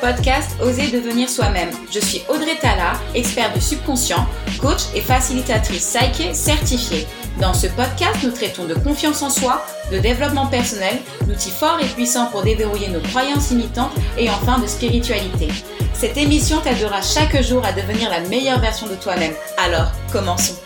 Podcast 0.00 0.52
Oser 0.62 0.90
devenir 0.90 1.28
soi-même. 1.28 1.70
Je 1.90 2.00
suis 2.00 2.22
Audrey 2.28 2.56
Tala, 2.60 2.94
experte 3.14 3.54
du 3.54 3.60
subconscient, 3.60 4.26
coach 4.60 4.82
et 4.94 5.00
facilitatrice 5.00 5.94
Psyche 5.94 6.32
certifiée. 6.32 7.06
Dans 7.38 7.52
ce 7.52 7.66
podcast, 7.66 8.16
nous 8.22 8.30
traitons 8.30 8.64
de 8.64 8.74
confiance 8.74 9.22
en 9.22 9.30
soi, 9.30 9.64
de 9.92 9.98
développement 9.98 10.46
personnel, 10.46 10.98
d'outils 11.26 11.50
forts 11.50 11.78
et 11.80 11.86
puissants 11.86 12.26
pour 12.26 12.42
déverrouiller 12.42 12.88
nos 12.88 13.00
croyances 13.00 13.50
limitantes 13.50 13.92
et 14.16 14.30
enfin 14.30 14.58
de 14.58 14.66
spiritualité. 14.66 15.48
Cette 15.92 16.16
émission 16.16 16.60
t'aidera 16.60 17.02
chaque 17.02 17.42
jour 17.42 17.64
à 17.64 17.72
devenir 17.72 18.08
la 18.10 18.20
meilleure 18.20 18.60
version 18.60 18.86
de 18.86 18.94
toi-même. 18.94 19.34
Alors, 19.58 19.92
commençons. 20.12 20.56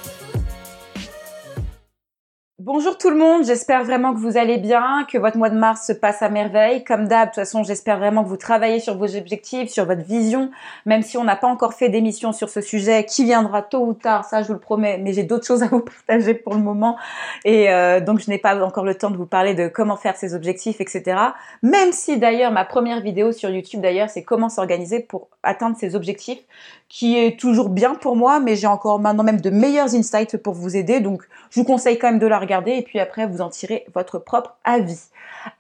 Bonjour 2.67 2.97
tout 2.97 3.11
le 3.11 3.17
monde, 3.17 3.45
j'espère 3.45 3.85
vraiment 3.85 4.15
que 4.15 4.19
vous 4.19 4.39
allez 4.39 4.57
bien, 4.57 5.05
que 5.13 5.19
votre 5.19 5.37
mois 5.37 5.51
de 5.51 5.55
mars 5.55 5.87
se 5.87 5.93
passe 5.93 6.23
à 6.23 6.31
merveille. 6.31 6.83
Comme 6.83 7.09
d'hab, 7.09 7.29
de 7.29 7.35
toute 7.35 7.35
façon, 7.35 7.63
j'espère 7.63 7.99
vraiment 7.99 8.25
que 8.25 8.29
vous 8.31 8.39
travaillez 8.39 8.81
sur 8.81 8.97
vos 8.97 9.17
objectifs, 9.17 9.69
sur 9.69 9.85
votre 9.85 10.01
vision, 10.01 10.51
même 10.87 11.03
si 11.03 11.19
on 11.19 11.25
n'a 11.25 11.37
pas 11.37 11.47
encore 11.47 11.75
fait 11.75 11.91
d'émission 11.91 12.33
sur 12.33 12.49
ce 12.49 12.63
sujet 12.63 13.05
qui 13.05 13.25
viendra 13.25 13.61
tôt 13.61 13.85
ou 13.85 13.93
tard, 13.93 14.25
ça 14.25 14.41
je 14.41 14.47
vous 14.47 14.55
le 14.55 14.61
promets, 14.61 14.97
mais 14.97 15.13
j'ai 15.13 15.25
d'autres 15.25 15.47
choses 15.47 15.63
à 15.63 15.67
vous 15.67 15.81
partager 15.81 16.33
pour 16.33 16.55
le 16.55 16.61
moment. 16.61 16.97
Et 17.45 17.69
euh, 17.69 18.01
donc 18.01 18.21
je 18.21 18.31
n'ai 18.31 18.39
pas 18.39 18.59
encore 18.65 18.87
le 18.87 18.95
temps 18.95 19.11
de 19.11 19.19
vous 19.19 19.27
parler 19.27 19.53
de 19.53 19.69
comment 19.69 19.99
faire 19.99 20.17
ces 20.17 20.35
objectifs, 20.35 20.81
etc. 20.81 21.19
Même 21.63 21.93
si 21.93 22.17
d'ailleurs 22.17 22.51
ma 22.51 22.65
première 22.65 23.03
vidéo 23.03 23.33
sur 23.33 23.51
YouTube 23.51 23.83
d'ailleurs, 23.83 24.09
c'est 24.09 24.23
comment 24.23 24.49
s'organiser 24.49 25.01
pour 25.01 25.29
atteindre 25.43 25.77
ces 25.79 25.95
objectifs, 25.97 26.41
qui 26.89 27.19
est 27.19 27.39
toujours 27.39 27.69
bien 27.69 27.95
pour 27.95 28.17
moi, 28.17 28.41
mais 28.41 28.57
j'ai 28.57 28.69
encore 28.69 29.01
maintenant 29.01 29.25
même 29.25 29.43
de 29.43 29.51
meilleurs 29.51 29.95
insights 29.95 30.39
pour 30.39 30.55
vous 30.55 30.79
aider. 30.79 31.01
Donc 31.01 31.25
je 31.51 31.61
vous 31.61 31.67
conseille 31.67 31.99
quand 31.99 32.11
même 32.11 32.19
de 32.19 32.27
la 32.27 32.39
regarder 32.39 32.54
et 32.67 32.83
puis 32.83 33.01
après 33.01 33.27
vous 33.27 33.41
en 33.41 33.49
tirez 33.49 33.87
votre 33.95 34.19
propre 34.19 34.57
avis. 34.65 35.09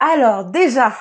Alors 0.00 0.44
déjà, 0.44 0.92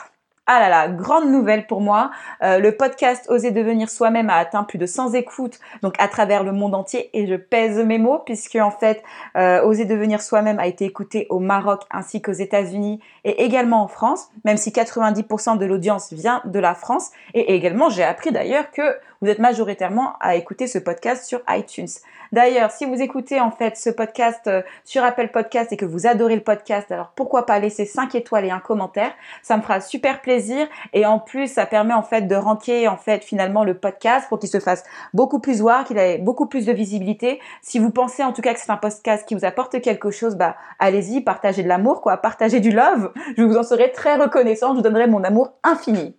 ah 0.46 0.60
là 0.60 0.68
là, 0.68 0.90
grande 0.90 1.30
nouvelle 1.30 1.68
pour 1.68 1.80
moi. 1.80 2.12
Euh, 2.42 2.60
le 2.60 2.76
podcast 2.76 3.30
Oser 3.30 3.52
devenir 3.52 3.90
soi-même 3.90 4.30
a 4.30 4.36
atteint 4.36 4.66
plus 4.66 4.78
de 4.78 4.86
100 4.86 5.14
écoutes, 5.14 5.58
donc 5.82 5.96
à 6.00 6.10
travers 6.10 6.44
le 6.44 6.52
monde 6.52 6.76
entier. 6.76 7.10
Et 7.14 7.28
je 7.28 7.36
pèse 7.36 7.78
mes 7.78 7.98
mots, 7.98 8.20
puisque 8.26 8.58
en 8.58 8.72
fait, 8.72 9.04
euh, 9.38 9.64
Oser 9.64 9.86
devenir 9.86 10.22
soi-même 10.22 10.60
a 10.60 10.68
été 10.68 10.84
écouté 10.84 11.28
au 11.30 11.40
Maroc 11.40 11.84
ainsi 11.92 12.22
qu'aux 12.22 12.34
États-Unis 12.34 13.00
et 13.24 13.46
également 13.46 13.84
en 13.84 13.88
France, 13.88 14.32
même 14.44 14.58
si 14.58 14.72
90% 14.72 15.58
de 15.58 15.66
l'audience 15.66 16.12
vient 16.12 16.42
de 16.44 16.60
la 16.60 16.76
France. 16.76 17.12
Et 17.34 17.56
également, 17.56 17.90
j'ai 17.90 18.04
appris 18.04 18.34
d'ailleurs 18.34 18.70
que 18.72 18.98
vous 19.24 19.30
êtes 19.30 19.40
majoritairement 19.40 20.16
à 20.20 20.36
écouter 20.36 20.68
ce 20.68 20.78
podcast 20.78 21.24
sur 21.24 21.40
iTunes. 21.48 21.88
D'ailleurs, 22.34 22.72
si 22.72 22.84
vous 22.84 23.02
écoutez 23.02 23.40
en 23.40 23.52
fait 23.52 23.78
ce 23.78 23.90
podcast 23.90 24.48
euh, 24.48 24.62
sur 24.84 25.02
Apple 25.02 25.30
Podcast 25.30 25.72
et 25.72 25.78
que 25.78 25.86
vous 25.86 26.08
adorez 26.08 26.36
le 26.36 26.42
podcast, 26.42 26.92
alors 26.92 27.14
pourquoi 27.16 27.46
pas 27.46 27.58
laisser 27.58 27.86
5 27.86 28.16
étoiles 28.16 28.44
et 28.44 28.52
un 28.52 28.60
commentaire? 28.60 29.14
Ça 29.42 29.56
me 29.56 29.62
fera 29.62 29.80
super 29.80 30.22
plaisir 30.22 30.68
et 30.92 31.06
en 31.06 31.20
plus 31.20 31.48
ça 31.48 31.66
permet 31.66 31.94
en 31.94 32.04
fait 32.04 32.24
de 32.24 32.36
ranker 32.36 32.90
en 32.90 32.98
fait 32.98 33.24
finalement 33.24 33.64
le 33.64 33.76
podcast 33.76 34.28
pour 34.28 34.40
qu'il 34.40 34.50
se 34.50 34.60
fasse 34.60 34.84
beaucoup 35.14 35.40
plus 35.40 35.62
voir, 35.62 35.86
qu'il 35.86 35.98
ait 35.98 36.18
beaucoup 36.18 36.48
plus 36.48 36.66
de 36.66 36.74
visibilité. 36.74 37.40
Si 37.62 37.80
vous 37.80 37.92
pensez 37.92 38.26
en 38.26 38.34
tout 38.34 38.42
cas 38.42 38.54
que 38.54 38.60
c'est 38.60 38.72
un 38.72 38.78
podcast 38.78 39.26
qui 39.26 39.36
vous 39.36 39.46
apporte 39.46 39.80
quelque 39.80 40.12
chose, 40.12 40.36
bah 40.36 40.58
allez-y, 40.80 41.22
partagez 41.22 41.64
de 41.64 41.70
l'amour 41.70 42.02
quoi, 42.02 42.18
partagez 42.18 42.60
du 42.60 42.72
love. 42.72 43.14
Je 43.38 43.44
vous 43.44 43.56
en 43.56 43.64
serai 43.64 43.94
très 43.94 44.18
reconnaissant, 44.18 44.72
je 44.72 44.78
vous 44.78 44.82
donnerai 44.82 45.08
mon 45.08 45.24
amour 45.24 45.54
infini 45.64 46.14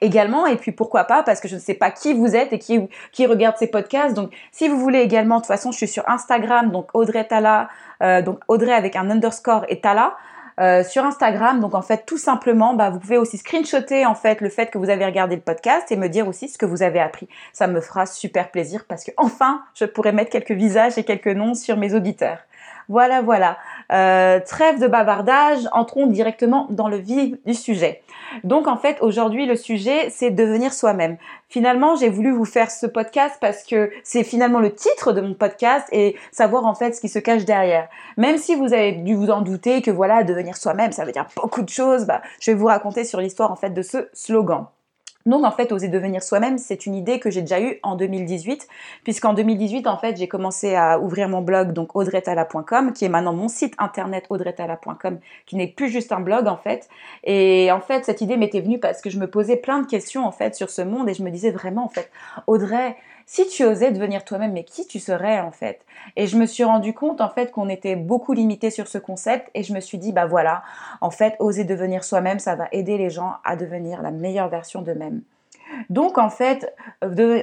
également 0.00 0.46
et 0.46 0.56
puis 0.56 0.72
pourquoi 0.72 1.04
pas 1.04 1.22
parce 1.22 1.40
que 1.40 1.48
je 1.48 1.54
ne 1.54 1.60
sais 1.60 1.74
pas 1.74 1.90
qui 1.90 2.12
vous 2.12 2.36
êtes 2.36 2.52
et 2.52 2.58
qui 2.58 2.88
qui 3.10 3.26
regarde 3.26 3.56
ces 3.56 3.66
podcasts. 3.66 4.14
Donc 4.14 4.30
si 4.50 4.68
vous 4.68 4.78
voulez 4.78 5.00
également 5.00 5.36
de 5.36 5.40
toute 5.40 5.48
façon 5.48 5.72
je 5.72 5.78
suis 5.78 5.88
sur 5.88 6.08
Instagram 6.08 6.70
donc 6.70 6.88
Audrey 6.94 7.24
Tala 7.24 7.68
euh, 8.02 8.22
donc 8.22 8.40
Audrey 8.48 8.72
avec 8.72 8.96
un 8.96 9.10
underscore 9.10 9.64
et 9.68 9.80
Tala 9.80 10.14
euh, 10.60 10.84
sur 10.84 11.04
Instagram. 11.04 11.60
Donc 11.60 11.74
en 11.74 11.82
fait 11.82 12.04
tout 12.04 12.18
simplement 12.18 12.74
bah, 12.74 12.90
vous 12.90 12.98
pouvez 12.98 13.16
aussi 13.16 13.38
screenshotter 13.38 14.04
en 14.04 14.14
fait 14.14 14.40
le 14.40 14.50
fait 14.50 14.66
que 14.66 14.78
vous 14.78 14.90
avez 14.90 15.06
regardé 15.06 15.36
le 15.36 15.42
podcast 15.42 15.90
et 15.90 15.96
me 15.96 16.08
dire 16.08 16.28
aussi 16.28 16.48
ce 16.48 16.58
que 16.58 16.66
vous 16.66 16.82
avez 16.82 17.00
appris. 17.00 17.28
Ça 17.52 17.66
me 17.66 17.80
fera 17.80 18.04
super 18.06 18.50
plaisir 18.50 18.84
parce 18.86 19.04
que 19.04 19.12
enfin 19.16 19.62
je 19.74 19.86
pourrais 19.86 20.12
mettre 20.12 20.30
quelques 20.30 20.52
visages 20.52 20.98
et 20.98 21.04
quelques 21.04 21.28
noms 21.28 21.54
sur 21.54 21.76
mes 21.76 21.94
auditeurs 21.94 22.38
voilà, 22.88 23.22
voilà. 23.22 23.58
Euh, 23.92 24.40
trêve 24.40 24.80
de 24.80 24.86
bavardage, 24.86 25.68
entrons 25.72 26.06
directement 26.06 26.66
dans 26.70 26.88
le 26.88 26.96
vif 26.96 27.36
du 27.46 27.54
sujet. 27.54 28.02
Donc 28.44 28.66
en 28.66 28.76
fait, 28.76 28.98
aujourd'hui, 29.00 29.46
le 29.46 29.56
sujet, 29.56 30.10
c'est 30.10 30.30
devenir 30.30 30.72
soi-même. 30.72 31.16
Finalement, 31.48 31.96
j'ai 31.96 32.08
voulu 32.08 32.30
vous 32.30 32.44
faire 32.44 32.70
ce 32.70 32.86
podcast 32.86 33.36
parce 33.40 33.64
que 33.64 33.90
c'est 34.04 34.24
finalement 34.24 34.60
le 34.60 34.74
titre 34.74 35.12
de 35.12 35.20
mon 35.20 35.34
podcast 35.34 35.86
et 35.92 36.16
savoir 36.32 36.64
en 36.66 36.74
fait 36.74 36.94
ce 36.94 37.00
qui 37.00 37.08
se 37.08 37.18
cache 37.18 37.44
derrière. 37.44 37.88
Même 38.16 38.38
si 38.38 38.54
vous 38.54 38.72
avez 38.72 38.92
dû 38.92 39.14
vous 39.14 39.30
en 39.30 39.42
douter 39.42 39.82
que 39.82 39.90
voilà, 39.90 40.24
devenir 40.24 40.56
soi-même, 40.56 40.92
ça 40.92 41.04
veut 41.04 41.12
dire 41.12 41.26
beaucoup 41.36 41.62
de 41.62 41.68
choses, 41.68 42.06
bah, 42.06 42.22
je 42.40 42.50
vais 42.50 42.56
vous 42.56 42.66
raconter 42.66 43.04
sur 43.04 43.20
l'histoire 43.20 43.50
en 43.50 43.56
fait 43.56 43.70
de 43.70 43.82
ce 43.82 44.08
slogan. 44.12 44.66
Donc 45.26 45.44
en 45.44 45.50
fait, 45.50 45.72
oser 45.72 45.88
devenir 45.88 46.22
soi-même, 46.22 46.58
c'est 46.58 46.86
une 46.86 46.94
idée 46.94 47.20
que 47.20 47.30
j'ai 47.30 47.40
déjà 47.42 47.60
eue 47.60 47.78
en 47.82 47.96
2018, 47.96 48.66
puisqu'en 49.04 49.34
2018, 49.34 49.86
en 49.86 49.96
fait, 49.96 50.16
j'ai 50.16 50.28
commencé 50.28 50.74
à 50.74 50.98
ouvrir 50.98 51.28
mon 51.28 51.42
blog, 51.42 51.72
donc 51.72 51.94
audretala.com, 51.94 52.92
qui 52.92 53.04
est 53.04 53.08
maintenant 53.08 53.32
mon 53.32 53.48
site 53.48 53.74
internet 53.78 54.26
audretala.com, 54.30 55.18
qui 55.46 55.56
n'est 55.56 55.68
plus 55.68 55.88
juste 55.88 56.12
un 56.12 56.20
blog 56.20 56.48
en 56.48 56.56
fait. 56.56 56.88
Et 57.24 57.70
en 57.72 57.80
fait, 57.80 58.04
cette 58.04 58.20
idée 58.20 58.36
m'était 58.36 58.60
venue 58.60 58.78
parce 58.78 59.00
que 59.00 59.10
je 59.10 59.18
me 59.18 59.28
posais 59.28 59.56
plein 59.56 59.80
de 59.80 59.86
questions 59.86 60.26
en 60.26 60.32
fait 60.32 60.54
sur 60.54 60.70
ce 60.70 60.82
monde 60.82 61.08
et 61.08 61.14
je 61.14 61.22
me 61.22 61.30
disais 61.30 61.50
vraiment 61.50 61.84
en 61.84 61.88
fait, 61.88 62.10
Audrey, 62.46 62.96
si 63.26 63.46
tu 63.48 63.64
osais 63.64 63.92
devenir 63.92 64.24
toi-même, 64.24 64.52
mais 64.52 64.64
qui 64.64 64.86
tu 64.86 64.98
serais 64.98 65.40
en 65.40 65.50
fait? 65.50 65.84
Et 66.16 66.26
je 66.26 66.36
me 66.36 66.46
suis 66.46 66.64
rendu 66.64 66.94
compte 66.94 67.20
en 67.20 67.28
fait 67.28 67.50
qu'on 67.50 67.68
était 67.68 67.96
beaucoup 67.96 68.32
limité 68.32 68.70
sur 68.70 68.88
ce 68.88 68.98
concept 68.98 69.50
et 69.54 69.62
je 69.62 69.72
me 69.72 69.80
suis 69.80 69.98
dit 69.98 70.12
bah 70.12 70.26
voilà, 70.26 70.62
en 71.00 71.10
fait, 71.10 71.36
oser 71.38 71.64
devenir 71.64 72.04
soi-même, 72.04 72.38
ça 72.38 72.54
va 72.54 72.68
aider 72.72 72.98
les 72.98 73.10
gens 73.10 73.34
à 73.44 73.56
devenir 73.56 74.02
la 74.02 74.10
meilleure 74.10 74.48
version 74.48 74.82
d'eux-mêmes. 74.82 75.22
Donc 75.88 76.18
en 76.18 76.30
fait, 76.30 76.74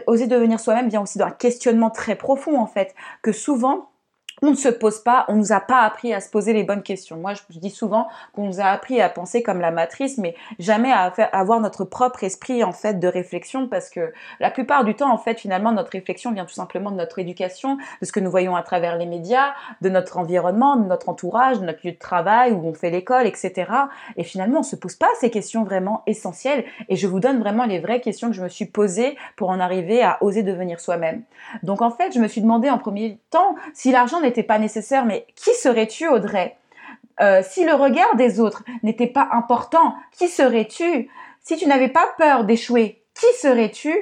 oser 0.07 0.27
devenir 0.27 0.59
soi-même 0.59 0.89
vient 0.89 1.01
aussi 1.01 1.17
d'un 1.17 1.31
questionnement 1.31 1.89
très 1.89 2.15
profond 2.15 2.59
en 2.59 2.67
fait, 2.67 2.93
que 3.21 3.31
souvent 3.31 3.89
on 4.41 4.51
ne 4.51 4.55
se 4.55 4.69
pose 4.69 4.99
pas, 4.99 5.25
on 5.27 5.35
nous 5.35 5.51
a 5.51 5.59
pas 5.59 5.81
appris 5.81 6.13
à 6.13 6.21
se 6.21 6.29
poser 6.29 6.53
les 6.53 6.63
bonnes 6.63 6.83
questions. 6.83 7.17
Moi, 7.17 7.33
je, 7.33 7.59
dis 7.59 7.69
souvent 7.69 8.07
qu'on 8.33 8.45
nous 8.45 8.61
a 8.61 8.65
appris 8.65 9.01
à 9.01 9.09
penser 9.09 9.43
comme 9.43 9.59
la 9.59 9.71
matrice, 9.71 10.17
mais 10.17 10.35
jamais 10.59 10.91
à, 10.91 11.13
avoir 11.33 11.59
notre 11.59 11.83
propre 11.83 12.23
esprit 12.23 12.63
en 12.63 12.71
fait 12.71 12.99
de 12.99 13.07
réflexion, 13.07 13.67
parce 13.67 13.89
que 13.89 14.13
la 14.39 14.51
plupart 14.51 14.83
du 14.83 14.95
temps, 14.95 15.11
en 15.11 15.17
fait, 15.17 15.39
finalement, 15.39 15.71
notre 15.71 15.91
réflexion 15.91 16.31
vient 16.31 16.45
tout 16.45 16.53
simplement 16.53 16.91
de 16.91 16.95
notre 16.95 17.19
éducation, 17.19 17.77
de 18.01 18.05
ce 18.05 18.11
que 18.11 18.19
nous 18.19 18.31
voyons 18.31 18.55
à 18.55 18.63
travers 18.63 18.97
les 18.97 19.05
médias, 19.05 19.53
de 19.81 19.89
notre 19.89 20.17
environnement, 20.17 20.75
de 20.75 20.85
notre 20.85 21.09
entourage, 21.09 21.59
de 21.59 21.65
notre 21.65 21.85
lieu 21.85 21.91
de 21.91 21.97
travail, 21.97 22.51
où 22.51 22.65
on 22.65 22.73
fait 22.73 22.89
l'école, 22.89 23.27
etc. 23.27 23.71
Et 24.15 24.23
finalement, 24.23 24.59
on 24.59 24.63
se 24.63 24.75
pose 24.75 24.95
pas 24.95 25.09
ces 25.19 25.29
questions 25.29 25.63
vraiment 25.63 26.03
essentielles. 26.07 26.65
Et 26.87 26.95
je 26.95 27.07
vous 27.07 27.19
donne 27.19 27.39
vraiment 27.39 27.65
les 27.65 27.79
vraies 27.79 28.01
questions 28.01 28.29
que 28.29 28.35
je 28.35 28.43
me 28.43 28.49
suis 28.49 28.65
posées 28.65 29.17
pour 29.35 29.49
en 29.49 29.59
arriver 29.59 30.01
à 30.01 30.17
oser 30.21 30.43
devenir 30.43 30.79
soi-même. 30.79 31.23
Donc, 31.63 31.81
en 31.81 31.91
fait, 31.91 32.13
je 32.13 32.19
me 32.19 32.27
suis 32.27 32.41
demandé 32.41 32.69
en 32.69 32.77
premier 32.77 33.19
temps 33.31 33.55
si 33.73 33.91
l'argent 33.91 34.21
n'était 34.29 34.43
pas 34.43 34.59
nécessaire, 34.59 35.05
mais 35.05 35.25
qui 35.35 35.53
serais-tu, 35.53 36.07
Audrey? 36.07 36.55
Euh, 37.21 37.41
Si 37.43 37.65
le 37.65 37.73
regard 37.73 38.15
des 38.15 38.39
autres 38.39 38.63
n'était 38.83 39.07
pas 39.07 39.27
important, 39.31 39.95
qui 40.11 40.27
serais-tu? 40.27 41.09
Si 41.41 41.57
tu 41.57 41.67
n'avais 41.67 41.89
pas 41.89 42.05
peur 42.17 42.45
d'échouer, 42.45 43.01
qui 43.13 43.25
serais-tu? 43.41 43.95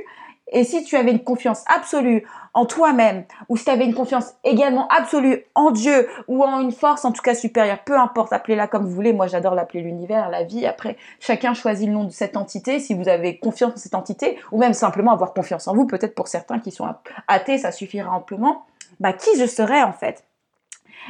Et 0.50 0.64
si 0.64 0.84
tu 0.84 0.96
avais 0.96 1.12
une 1.12 1.24
confiance 1.24 1.64
absolue 1.68 2.26
en 2.54 2.66
toi-même, 2.66 3.26
ou 3.50 3.58
si 3.58 3.66
tu 3.66 3.70
avais 3.70 3.86
une 3.86 3.94
confiance 3.94 4.34
également 4.44 4.88
absolue 4.88 5.44
en 5.56 5.72
Dieu, 5.72 6.08
ou 6.28 6.44
en 6.44 6.62
une 6.62 6.72
force 6.72 7.04
en 7.06 7.12
tout 7.12 7.22
cas 7.22 7.36
supérieure, 7.36 7.80
peu 7.86 7.98
importe, 7.98 8.32
appelez-la 8.34 8.68
comme 8.68 8.86
vous 8.86 8.96
voulez, 8.96 9.14
moi 9.14 9.28
j'adore 9.28 9.56
l'appeler 9.56 9.82
l'univers, 9.82 10.30
la 10.30 10.44
vie, 10.44 10.66
après 10.66 10.96
chacun 11.20 11.54
choisit 11.54 11.88
le 11.88 11.94
nom 11.94 12.06
de 12.06 12.12
cette 12.12 12.38
entité, 12.38 12.80
si 12.80 12.94
vous 12.94 13.10
avez 13.10 13.38
confiance 13.38 13.74
en 13.74 13.78
cette 13.78 13.94
entité, 13.94 14.40
ou 14.52 14.58
même 14.58 14.74
simplement 14.74 15.12
avoir 15.12 15.34
confiance 15.34 15.68
en 15.68 15.76
vous, 15.76 15.86
peut-être 15.86 16.16
pour 16.16 16.30
certains 16.30 16.60
qui 16.60 16.72
sont 16.72 16.88
athées, 17.28 17.58
ça 17.58 17.72
suffira 17.72 18.10
amplement, 18.12 18.66
bah 19.00 19.14
qui 19.14 19.30
je 19.40 19.46
serais 19.46 19.84
en 19.84 19.94
fait? 19.94 20.26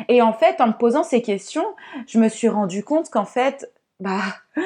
Et 0.10 0.22
en 0.22 0.34
fait, 0.34 0.62
en 0.62 0.68
me 0.68 0.74
posant 0.74 1.04
ces 1.04 1.22
questions, 1.22 1.66
je 2.08 2.20
me 2.20 2.30
suis 2.30 2.50
rendu 2.50 2.84
compte 2.84 3.10
qu'en 3.10 3.26
fait, 3.26 3.72
bah, 4.00 4.22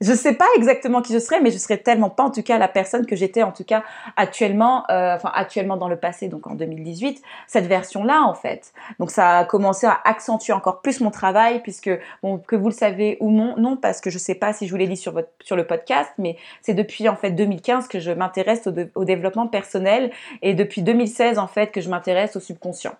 je 0.00 0.12
sais 0.14 0.32
pas 0.32 0.46
exactement 0.56 1.02
qui 1.02 1.12
je 1.12 1.18
serais, 1.18 1.40
mais 1.40 1.50
je 1.50 1.58
serais 1.58 1.76
tellement 1.76 2.08
pas 2.08 2.22
en 2.22 2.30
tout 2.30 2.42
cas 2.42 2.56
la 2.56 2.68
personne 2.68 3.04
que 3.04 3.14
j'étais 3.14 3.42
en 3.42 3.52
tout 3.52 3.64
cas 3.64 3.84
actuellement, 4.16 4.84
euh, 4.90 5.14
enfin 5.14 5.30
actuellement 5.34 5.76
dans 5.76 5.88
le 5.88 5.96
passé, 5.96 6.28
donc 6.28 6.46
en 6.46 6.54
2018, 6.54 7.20
cette 7.46 7.66
version-là 7.66 8.22
en 8.22 8.32
fait. 8.32 8.72
Donc 8.98 9.10
ça 9.10 9.38
a 9.38 9.44
commencé 9.44 9.86
à 9.86 10.00
accentuer 10.04 10.54
encore 10.54 10.80
plus 10.80 11.00
mon 11.00 11.10
travail, 11.10 11.60
puisque 11.62 11.90
bon 12.22 12.38
que 12.38 12.56
vous 12.56 12.68
le 12.68 12.74
savez 12.74 13.18
ou 13.20 13.30
non, 13.30 13.54
non 13.58 13.76
parce 13.76 14.00
que 14.00 14.08
je 14.08 14.16
sais 14.16 14.34
pas 14.34 14.54
si 14.54 14.66
je 14.66 14.70
vous 14.72 14.78
l'ai 14.78 14.88
dit 14.88 14.96
sur 14.96 15.12
votre 15.12 15.28
sur 15.42 15.56
le 15.56 15.66
podcast, 15.66 16.10
mais 16.16 16.38
c'est 16.62 16.74
depuis 16.74 17.06
en 17.08 17.16
fait 17.16 17.32
2015 17.32 17.86
que 17.86 18.00
je 18.00 18.12
m'intéresse 18.12 18.66
au, 18.66 18.72
au 18.94 19.04
développement 19.04 19.46
personnel 19.46 20.10
et 20.40 20.54
depuis 20.54 20.80
2016 20.82 21.38
en 21.38 21.48
fait 21.48 21.70
que 21.70 21.82
je 21.82 21.90
m'intéresse 21.90 22.34
au 22.36 22.40
subconscient. 22.40 22.94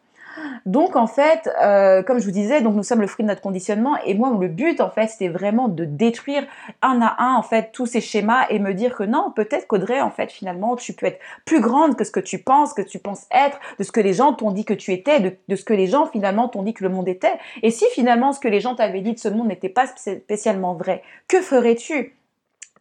Donc 0.67 0.97
en 0.97 1.07
fait, 1.07 1.51
euh, 1.63 2.03
comme 2.03 2.19
je 2.19 2.25
vous 2.25 2.31
disais, 2.31 2.61
donc 2.61 2.75
nous 2.75 2.83
sommes 2.83 3.01
le 3.01 3.07
fruit 3.07 3.25
de 3.25 3.29
notre 3.29 3.41
conditionnement 3.41 3.97
et 4.05 4.15
moi 4.15 4.37
le 4.39 4.49
but 4.49 4.81
en 4.81 4.91
fait 4.91 5.09
c'était 5.09 5.29
vraiment 5.29 5.69
de 5.69 5.85
détruire 5.85 6.45
un 6.83 7.01
à 7.03 7.17
un 7.19 7.35
en 7.35 7.43
fait 7.43 7.71
tous 7.73 7.87
ces 7.87 8.01
schémas 8.01 8.47
et 8.51 8.59
me 8.59 8.75
dire 8.75 8.95
que 8.95 9.03
non, 9.03 9.33
peut-être 9.35 9.67
qu'Audrey 9.67 10.01
en 10.01 10.11
fait 10.11 10.31
finalement 10.31 10.77
tu 10.77 10.93
peux 10.93 11.07
être 11.07 11.21
plus 11.45 11.61
grande 11.61 11.97
que 11.97 12.05
ce 12.05 12.11
que 12.11 12.21
tu 12.21 12.39
penses, 12.39 12.75
que 12.75 12.83
tu 12.83 12.99
penses 12.99 13.27
être, 13.31 13.59
de 13.79 13.85
ce 13.85 13.93
que 13.93 14.01
les 14.01 14.13
gens 14.13 14.33
t'ont 14.33 14.51
dit 14.51 14.65
que 14.65 14.75
tu 14.75 14.93
étais, 14.93 15.21
de, 15.21 15.33
de 15.49 15.57
ce 15.57 15.65
que 15.65 15.75
les 15.75 15.87
gens 15.87 16.07
finalement 16.07 16.49
t'ont 16.49 16.63
dit 16.63 16.75
que 16.75 16.85
le 16.85 16.91
monde 16.91 17.09
était. 17.09 17.39
Et 17.63 17.71
si 17.71 17.85
finalement 17.93 18.33
ce 18.33 18.41
que 18.41 18.49
les 18.49 18.61
gens 18.61 18.75
t'avaient 18.75 19.01
dit 19.01 19.15
de 19.15 19.19
ce 19.19 19.29
monde 19.29 19.49
n'était 19.49 19.69
pas 19.69 19.87
spécialement 19.87 20.75
vrai, 20.75 21.03
que 21.29 21.41
ferais-tu? 21.41 22.15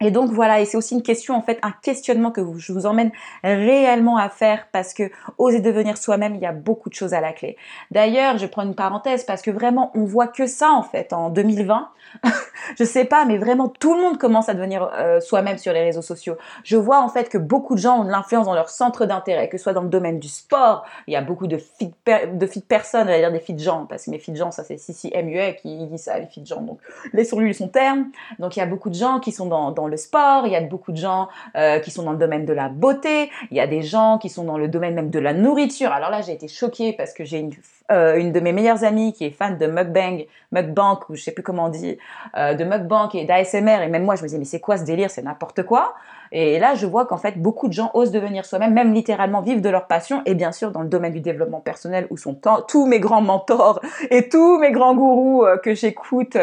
Et 0.02 0.10
donc 0.10 0.30
voilà, 0.30 0.60
et 0.60 0.64
c'est 0.64 0.78
aussi 0.78 0.94
une 0.94 1.02
question 1.02 1.34
en 1.34 1.42
fait, 1.42 1.58
un 1.62 1.72
questionnement 1.82 2.30
que 2.30 2.40
je 2.56 2.72
vous 2.72 2.86
emmène 2.86 3.10
réellement 3.44 4.16
à 4.16 4.30
faire 4.30 4.68
parce 4.72 4.94
que 4.94 5.10
oser 5.36 5.60
devenir 5.60 5.98
soi-même, 5.98 6.34
il 6.34 6.40
y 6.40 6.46
a 6.46 6.52
beaucoup 6.52 6.88
de 6.88 6.94
choses 6.94 7.12
à 7.12 7.20
la 7.20 7.34
clé. 7.34 7.58
D'ailleurs, 7.90 8.38
je 8.38 8.46
prends 8.46 8.62
une 8.62 8.74
parenthèse 8.74 9.24
parce 9.24 9.42
que 9.42 9.50
vraiment, 9.50 9.90
on 9.94 10.04
voit 10.04 10.28
que 10.28 10.46
ça 10.46 10.70
en 10.70 10.82
fait 10.82 11.12
en 11.12 11.28
2020. 11.28 11.90
je 12.78 12.84
sais 12.84 13.04
pas, 13.04 13.26
mais 13.26 13.36
vraiment 13.36 13.68
tout 13.68 13.94
le 13.94 14.00
monde 14.00 14.16
commence 14.16 14.48
à 14.48 14.54
devenir 14.54 14.90
euh, 14.94 15.20
soi-même 15.20 15.58
sur 15.58 15.74
les 15.74 15.82
réseaux 15.82 16.02
sociaux. 16.02 16.36
Je 16.64 16.78
vois 16.78 17.02
en 17.02 17.08
fait 17.10 17.28
que 17.28 17.36
beaucoup 17.36 17.74
de 17.74 17.80
gens 17.80 18.00
ont 18.00 18.04
de 18.04 18.10
l'influence 18.10 18.46
dans 18.46 18.54
leur 18.54 18.70
centre 18.70 19.04
d'intérêt, 19.04 19.50
que 19.50 19.58
ce 19.58 19.64
soit 19.64 19.74
dans 19.74 19.82
le 19.82 19.90
domaine 19.90 20.18
du 20.18 20.28
sport. 20.28 20.86
Il 21.08 21.12
y 21.12 21.16
a 21.16 21.20
beaucoup 21.20 21.46
de 21.46 21.58
fit 21.58 21.92
de 22.06 22.46
fit 22.46 22.62
personnes, 22.62 23.08
à 23.08 23.18
dire 23.18 23.30
des 23.30 23.40
fit 23.40 23.58
gens, 23.58 23.84
parce 23.84 24.06
que 24.06 24.10
mes 24.10 24.18
fit 24.18 24.34
gens, 24.34 24.50
ça 24.50 24.64
c'est 24.64 24.78
Sissi 24.78 25.12
MUA 25.14 25.52
qui 25.52 25.86
dit 25.86 25.98
ça, 25.98 26.18
les 26.18 26.26
fit 26.26 26.44
gens. 26.46 26.62
Donc 26.62 26.80
laissons-lui 27.12 27.54
son 27.54 27.68
terme. 27.68 28.06
Donc 28.38 28.56
il 28.56 28.60
y 28.60 28.62
a 28.62 28.66
beaucoup 28.66 28.88
de 28.88 28.94
gens 28.94 29.20
qui 29.20 29.32
sont 29.32 29.46
dans, 29.46 29.70
dans 29.72 29.89
le 29.90 29.96
sport, 29.96 30.46
il 30.46 30.52
y 30.52 30.56
a 30.56 30.60
beaucoup 30.60 30.92
de 30.92 30.96
gens 30.96 31.28
euh, 31.56 31.78
qui 31.80 31.90
sont 31.90 32.04
dans 32.04 32.12
le 32.12 32.18
domaine 32.18 32.46
de 32.46 32.52
la 32.52 32.68
beauté, 32.68 33.30
il 33.50 33.56
y 33.56 33.60
a 33.60 33.66
des 33.66 33.82
gens 33.82 34.18
qui 34.18 34.28
sont 34.28 34.44
dans 34.44 34.58
le 34.58 34.68
domaine 34.68 34.94
même 34.94 35.10
de 35.10 35.18
la 35.18 35.34
nourriture. 35.34 35.92
Alors 35.92 36.10
là, 36.10 36.22
j'ai 36.22 36.32
été 36.32 36.48
choquée 36.48 36.92
parce 36.92 37.12
que 37.12 37.24
j'ai 37.24 37.38
une, 37.38 37.52
euh, 37.90 38.16
une 38.16 38.32
de 38.32 38.40
mes 38.40 38.52
meilleures 38.52 38.84
amies 38.84 39.12
qui 39.12 39.24
est 39.24 39.30
fan 39.30 39.58
de 39.58 39.66
mukbang, 39.66 40.26
mukbang 40.52 41.00
ou 41.08 41.14
je 41.14 41.22
sais 41.22 41.32
plus 41.32 41.42
comment 41.42 41.66
on 41.66 41.68
dit, 41.68 41.98
euh, 42.36 42.54
de 42.54 42.64
mukbang 42.64 43.08
et 43.14 43.24
d'ASMR 43.24 43.82
et 43.82 43.88
même 43.88 44.04
moi 44.04 44.16
je 44.16 44.22
me 44.22 44.26
disais 44.28 44.38
mais 44.38 44.44
c'est 44.44 44.60
quoi 44.60 44.76
ce 44.76 44.84
délire, 44.84 45.10
c'est 45.10 45.22
n'importe 45.22 45.62
quoi. 45.62 45.94
Et 46.32 46.60
là, 46.60 46.76
je 46.76 46.86
vois 46.86 47.06
qu'en 47.06 47.16
fait, 47.16 47.42
beaucoup 47.42 47.66
de 47.66 47.72
gens 47.72 47.90
osent 47.92 48.12
devenir 48.12 48.44
soi-même, 48.44 48.72
même 48.72 48.94
littéralement 48.94 49.40
vivre 49.40 49.60
de 49.60 49.68
leur 49.68 49.88
passion. 49.88 50.22
Et 50.26 50.34
bien 50.34 50.52
sûr, 50.52 50.70
dans 50.70 50.82
le 50.82 50.88
domaine 50.88 51.12
du 51.12 51.18
développement 51.18 51.58
personnel, 51.58 52.06
où 52.10 52.16
sont 52.16 52.38
tous 52.68 52.86
mes 52.86 53.00
grands 53.00 53.20
mentors 53.20 53.80
et 54.10 54.28
tous 54.28 54.58
mes 54.58 54.70
grands 54.70 54.94
gourous 54.94 55.44
que 55.64 55.74
j'écoute 55.74 56.36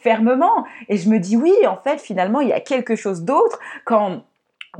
fermement. 0.00 0.64
Et 0.88 0.96
je 0.96 1.10
me 1.10 1.18
dis, 1.18 1.36
oui, 1.36 1.52
en 1.68 1.76
fait, 1.76 2.00
finalement, 2.00 2.40
il 2.40 2.48
y 2.48 2.54
a 2.54 2.60
quelque 2.60 2.96
chose 2.96 3.24
d'autre 3.24 3.58
quand 3.84 4.22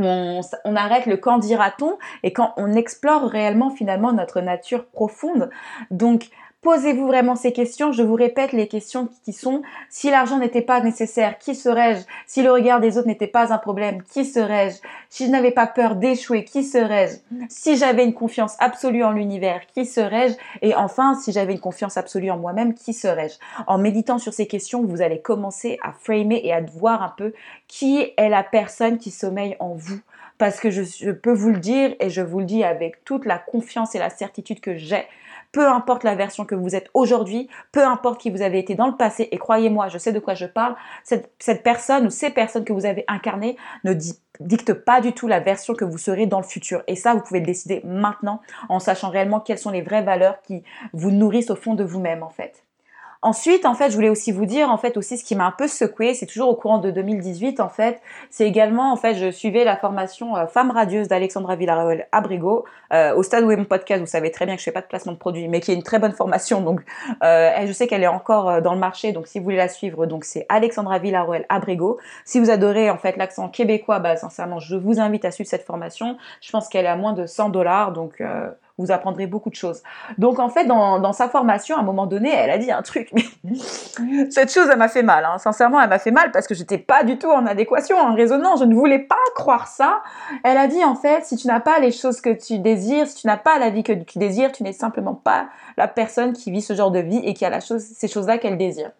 on, 0.04 0.76
arrête 0.76 1.06
le 1.06 1.16
quand 1.16 1.38
dira-t-on 1.38 1.98
et 2.22 2.32
quand 2.32 2.52
on 2.56 2.74
explore 2.74 3.22
réellement 3.28 3.70
finalement 3.70 4.12
notre 4.12 4.40
nature 4.40 4.86
profonde. 4.86 5.50
Donc 5.90 6.28
Posez-vous 6.66 7.06
vraiment 7.06 7.36
ces 7.36 7.52
questions. 7.52 7.92
Je 7.92 8.02
vous 8.02 8.16
répète 8.16 8.50
les 8.50 8.66
questions 8.66 9.08
qui 9.24 9.32
sont 9.32 9.62
si 9.88 10.10
l'argent 10.10 10.36
n'était 10.36 10.62
pas 10.62 10.80
nécessaire, 10.80 11.38
qui 11.38 11.54
serais-je? 11.54 12.00
Si 12.26 12.42
le 12.42 12.50
regard 12.50 12.80
des 12.80 12.98
autres 12.98 13.06
n'était 13.06 13.28
pas 13.28 13.52
un 13.52 13.58
problème, 13.58 14.02
qui 14.02 14.24
serais-je? 14.24 14.78
Si 15.08 15.26
je 15.26 15.30
n'avais 15.30 15.52
pas 15.52 15.68
peur 15.68 15.94
d'échouer, 15.94 16.42
qui 16.42 16.64
serais-je? 16.64 17.18
Si 17.48 17.76
j'avais 17.76 18.02
une 18.04 18.14
confiance 18.14 18.56
absolue 18.58 19.04
en 19.04 19.12
l'univers, 19.12 19.60
qui 19.72 19.86
serais-je? 19.86 20.34
Et 20.60 20.74
enfin, 20.74 21.14
si 21.14 21.30
j'avais 21.30 21.52
une 21.52 21.60
confiance 21.60 21.96
absolue 21.96 22.32
en 22.32 22.36
moi-même, 22.36 22.74
qui 22.74 22.94
serais-je? 22.94 23.36
En 23.68 23.78
méditant 23.78 24.18
sur 24.18 24.32
ces 24.32 24.48
questions, 24.48 24.82
vous 24.82 25.02
allez 25.02 25.20
commencer 25.20 25.78
à 25.84 25.92
framer 25.92 26.40
et 26.42 26.52
à 26.52 26.62
voir 26.62 27.00
un 27.00 27.14
peu 27.16 27.32
qui 27.68 28.10
est 28.16 28.28
la 28.28 28.42
personne 28.42 28.98
qui 28.98 29.12
sommeille 29.12 29.54
en 29.60 29.74
vous. 29.74 30.00
Parce 30.36 30.58
que 30.58 30.70
je, 30.70 31.12
peux 31.12 31.32
vous 31.32 31.50
le 31.50 31.60
dire 31.60 31.94
et 32.00 32.10
je 32.10 32.22
vous 32.22 32.40
le 32.40 32.44
dis 32.44 32.64
avec 32.64 33.04
toute 33.04 33.24
la 33.24 33.38
confiance 33.38 33.94
et 33.94 34.00
la 34.00 34.10
certitude 34.10 34.58
que 34.58 34.74
j'ai 34.74 35.06
peu 35.56 35.66
importe 35.66 36.04
la 36.04 36.14
version 36.14 36.44
que 36.44 36.54
vous 36.54 36.76
êtes 36.76 36.90
aujourd'hui, 36.92 37.48
peu 37.72 37.82
importe 37.82 38.20
qui 38.20 38.28
vous 38.28 38.42
avez 38.42 38.58
été 38.58 38.74
dans 38.74 38.88
le 38.88 38.96
passé, 38.98 39.26
et 39.32 39.38
croyez-moi, 39.38 39.88
je 39.88 39.96
sais 39.96 40.12
de 40.12 40.18
quoi 40.18 40.34
je 40.34 40.44
parle, 40.44 40.76
cette, 41.02 41.62
personne 41.62 42.06
ou 42.06 42.10
ces 42.10 42.28
personnes 42.28 42.62
que 42.62 42.74
vous 42.74 42.84
avez 42.84 43.06
incarnées 43.08 43.56
ne 43.84 43.94
dictent 44.38 44.74
pas 44.74 45.00
du 45.00 45.14
tout 45.14 45.28
la 45.28 45.40
version 45.40 45.72
que 45.72 45.86
vous 45.86 45.96
serez 45.96 46.26
dans 46.26 46.40
le 46.40 46.44
futur. 46.44 46.82
Et 46.88 46.94
ça, 46.94 47.14
vous 47.14 47.22
pouvez 47.22 47.40
le 47.40 47.46
décider 47.46 47.80
maintenant 47.84 48.42
en 48.68 48.80
sachant 48.80 49.08
réellement 49.08 49.40
quelles 49.40 49.58
sont 49.58 49.70
les 49.70 49.80
vraies 49.80 50.02
valeurs 50.02 50.42
qui 50.42 50.62
vous 50.92 51.10
nourrissent 51.10 51.50
au 51.50 51.56
fond 51.56 51.72
de 51.72 51.84
vous-même, 51.84 52.22
en 52.22 52.28
fait. 52.28 52.65
Ensuite, 53.26 53.66
en 53.66 53.74
fait, 53.74 53.90
je 53.90 53.96
voulais 53.96 54.08
aussi 54.08 54.30
vous 54.30 54.46
dire, 54.46 54.70
en 54.70 54.78
fait, 54.78 54.96
aussi 54.96 55.18
ce 55.18 55.24
qui 55.24 55.34
m'a 55.34 55.46
un 55.46 55.50
peu 55.50 55.66
secoué, 55.66 56.14
c'est 56.14 56.26
toujours 56.26 56.48
au 56.48 56.54
courant 56.54 56.78
de 56.78 56.92
2018, 56.92 57.58
en 57.58 57.68
fait, 57.68 58.00
c'est 58.30 58.46
également, 58.46 58.92
en 58.92 58.96
fait, 58.96 59.16
je 59.16 59.32
suivais 59.32 59.64
la 59.64 59.76
formation 59.76 60.36
euh, 60.36 60.46
Femme 60.46 60.70
radieuse 60.70 61.08
d'Alexandra 61.08 61.56
Villarreal 61.56 62.06
Abrigo, 62.12 62.64
euh, 62.92 63.16
au 63.16 63.24
stade 63.24 63.42
où 63.42 63.50
est 63.50 63.56
mon 63.56 63.64
podcast, 63.64 64.00
vous 64.00 64.06
savez 64.06 64.30
très 64.30 64.46
bien 64.46 64.54
que 64.54 64.60
je 64.60 64.64
fais 64.64 64.70
pas 64.70 64.80
de 64.80 64.86
placement 64.86 65.10
de 65.10 65.18
produits, 65.18 65.48
mais 65.48 65.58
qui 65.58 65.72
est 65.72 65.74
une 65.74 65.82
très 65.82 65.98
bonne 65.98 66.12
formation, 66.12 66.60
donc 66.60 66.82
euh, 67.24 67.66
je 67.66 67.72
sais 67.72 67.88
qu'elle 67.88 68.04
est 68.04 68.06
encore 68.06 68.48
euh, 68.48 68.60
dans 68.60 68.74
le 68.74 68.78
marché, 68.78 69.10
donc 69.10 69.26
si 69.26 69.40
vous 69.40 69.44
voulez 69.46 69.56
la 69.56 69.66
suivre, 69.66 70.06
donc 70.06 70.24
c'est 70.24 70.46
Alexandra 70.48 71.00
Villarreal 71.00 71.46
Abrigo. 71.48 71.98
Si 72.24 72.38
vous 72.38 72.50
adorez, 72.50 72.90
en 72.90 72.96
fait, 72.96 73.16
l'accent 73.16 73.48
québécois, 73.48 73.98
bah, 73.98 74.14
sincèrement, 74.14 74.60
je 74.60 74.76
vous 74.76 75.00
invite 75.00 75.24
à 75.24 75.32
suivre 75.32 75.50
cette 75.50 75.64
formation. 75.64 76.16
Je 76.40 76.52
pense 76.52 76.68
qu'elle 76.68 76.84
est 76.84 76.88
à 76.88 76.96
moins 76.96 77.12
de 77.12 77.26
100 77.26 77.48
dollars, 77.48 77.90
donc 77.90 78.22
vous 78.78 78.90
apprendrez 78.90 79.26
beaucoup 79.26 79.50
de 79.50 79.54
choses. 79.54 79.82
Donc 80.18 80.38
en 80.38 80.48
fait, 80.48 80.64
dans, 80.64 81.12
sa 81.12 81.28
formation, 81.28 81.76
à 81.76 81.80
un 81.80 81.82
moment 81.82 82.06
donné, 82.06 82.30
elle 82.30 82.50
a 82.50 82.58
dit 82.58 82.70
un 82.70 82.82
truc, 82.82 83.10
mais 83.12 83.24
cette 84.30 84.52
chose, 84.52 84.68
elle 84.70 84.78
m'a 84.78 84.88
fait 84.88 85.02
mal. 85.02 85.24
Hein. 85.24 85.38
Sincèrement, 85.38 85.80
elle 85.80 85.88
m'a 85.88 85.98
fait 85.98 86.10
mal 86.10 86.30
parce 86.30 86.46
que 86.46 86.54
j'étais 86.54 86.78
pas 86.78 87.04
du 87.04 87.18
tout 87.18 87.30
en 87.30 87.46
adéquation, 87.46 87.96
en 87.96 88.14
raisonnant. 88.14 88.56
Je 88.56 88.64
ne 88.64 88.74
voulais 88.74 88.98
pas 88.98 89.16
croire 89.34 89.66
ça. 89.66 90.02
Elle 90.44 90.58
a 90.58 90.66
dit 90.66 90.84
en 90.84 90.94
fait, 90.94 91.24
si 91.24 91.36
tu 91.36 91.46
n'as 91.46 91.60
pas 91.60 91.78
les 91.78 91.92
choses 91.92 92.20
que 92.20 92.30
tu 92.30 92.58
désires, 92.58 93.06
si 93.06 93.16
tu 93.16 93.26
n'as 93.26 93.36
pas 93.36 93.58
la 93.58 93.70
vie 93.70 93.82
que 93.82 93.92
tu 93.92 94.18
désires, 94.18 94.52
tu 94.52 94.62
n'es 94.62 94.72
simplement 94.72 95.14
pas 95.14 95.48
la 95.76 95.88
personne 95.88 96.32
qui 96.32 96.50
vit 96.50 96.62
ce 96.62 96.74
genre 96.74 96.90
de 96.90 97.00
vie 97.00 97.20
et 97.24 97.34
qui 97.34 97.44
a 97.44 97.50
la 97.50 97.60
chose, 97.60 97.82
ces 97.82 98.08
choses-là 98.08 98.38
qu'elle 98.38 98.58
désire. 98.58 98.90